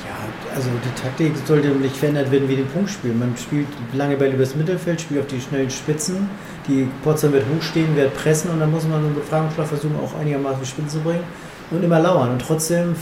[0.08, 3.14] Ja, also die Taktik sollte nicht verändert werden wie den Punktspiel.
[3.14, 6.30] Man spielt lange Bälle übers Mittelfeld, spielt auf die schnellen Spitzen.
[6.68, 10.66] Die Potsdam wird hochstehen, wird pressen und dann muss man einen Befragungsschlag versuchen, auch einigermaßen
[10.66, 11.24] Spitzen zu bringen
[11.70, 12.32] und immer lauern.
[12.32, 12.96] Und trotzdem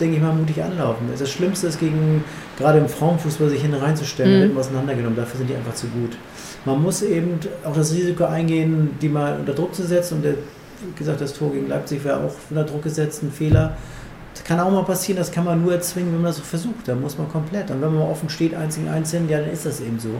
[0.00, 1.08] denke ich mal, mutig anlaufen.
[1.16, 2.24] Das Schlimmste ist, gegen,
[2.58, 4.48] gerade im Frauenfußball sich hin reinzustellen, mhm.
[4.48, 5.16] wird auseinandergenommen.
[5.16, 6.16] Dafür sind die einfach zu gut.
[6.64, 10.16] Man muss eben auch das Risiko eingehen, die mal unter Druck zu setzen.
[10.16, 13.76] Und der, wie gesagt, das Tor gegen Leipzig wäre auch unter Druck gesetzt, ein Fehler.
[14.34, 16.86] Das kann auch mal passieren, das kann man nur erzwingen, wenn man das so versucht.
[16.86, 17.70] Da muss man komplett.
[17.70, 20.10] Und wenn man offen steht, eins gegen eins hin, ja, dann ist das eben so.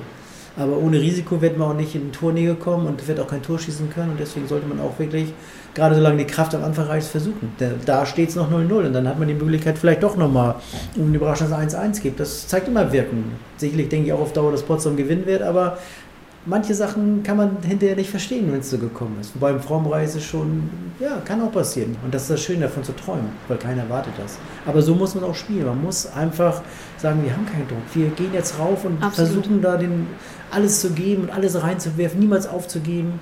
[0.56, 3.42] Aber ohne Risiko wird man auch nicht in die Tornähe kommen und wird auch kein
[3.42, 4.10] Tor schießen können.
[4.10, 5.32] Und deswegen sollte man auch wirklich,
[5.74, 7.52] gerade solange die Kraft am Anfang reicht, versuchen.
[7.86, 10.56] Da steht es noch 0-0 und dann hat man die Möglichkeit vielleicht doch nochmal,
[10.96, 12.18] um die Überraschung, dass es 1-1 gibt.
[12.18, 13.32] Das zeigt immer Wirken.
[13.58, 15.78] Sicherlich denke ich auch auf Dauer, dass Potsdam gewinnen wird, aber
[16.46, 19.34] manche Sachen kann man hinterher nicht verstehen, wenn es so gekommen ist.
[19.34, 21.96] Wobei im es schon, ja, kann auch passieren.
[22.04, 24.38] Und das ist das Schöne davon zu träumen, weil keiner erwartet das.
[24.66, 25.66] Aber so muss man auch spielen.
[25.66, 26.62] Man muss einfach
[26.96, 27.78] sagen, wir haben keinen Druck.
[27.94, 29.32] Wir gehen jetzt rauf und Absolut.
[29.32, 30.06] versuchen da den,
[30.50, 33.20] alles zu geben und alles reinzuwerfen, niemals aufzugeben.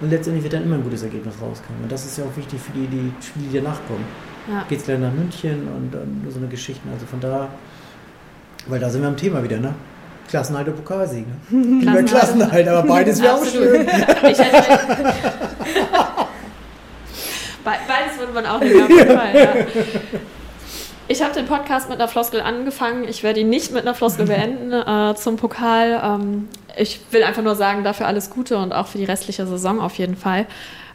[0.00, 1.84] Und letztendlich wird dann immer ein gutes Ergebnis rauskommen.
[1.84, 4.04] Und das ist ja auch wichtig für die, die Spiele, die danach kommen.
[4.50, 4.64] Ja.
[4.68, 6.82] Geht es gleich nach München und, und so eine Geschichte.
[6.92, 7.48] Also von da,
[8.66, 9.74] weil da sind wir am Thema wieder, ne?
[10.28, 11.26] Klassenhalt und Pokalsieg.
[11.26, 11.80] Ne?
[11.80, 13.86] Lieber Klassenhalt, aber beides wäre auch schön.
[17.64, 19.54] beides würde man auch nicht auf jeden Fall, ja.
[21.08, 23.04] Ich habe den Podcast mit einer Floskel angefangen.
[23.08, 26.00] Ich werde ihn nicht mit einer Floskel beenden äh, zum Pokal.
[26.02, 29.80] Ähm, ich will einfach nur sagen, dafür alles Gute und auch für die restliche Saison
[29.80, 30.46] auf jeden Fall.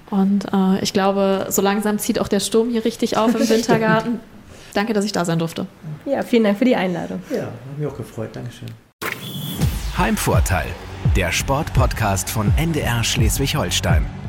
[0.10, 4.20] Und äh, ich glaube, so langsam zieht auch der Sturm hier richtig auf im Wintergarten.
[4.74, 5.66] Danke, dass ich da sein durfte.
[6.06, 7.22] Ja, vielen Dank für die Einladung.
[7.30, 8.30] Ja, hat mich auch gefreut.
[8.34, 8.68] Dankeschön.
[9.98, 10.68] Heimvorteil,
[11.16, 14.21] der Sportpodcast von NDR Schleswig-Holstein.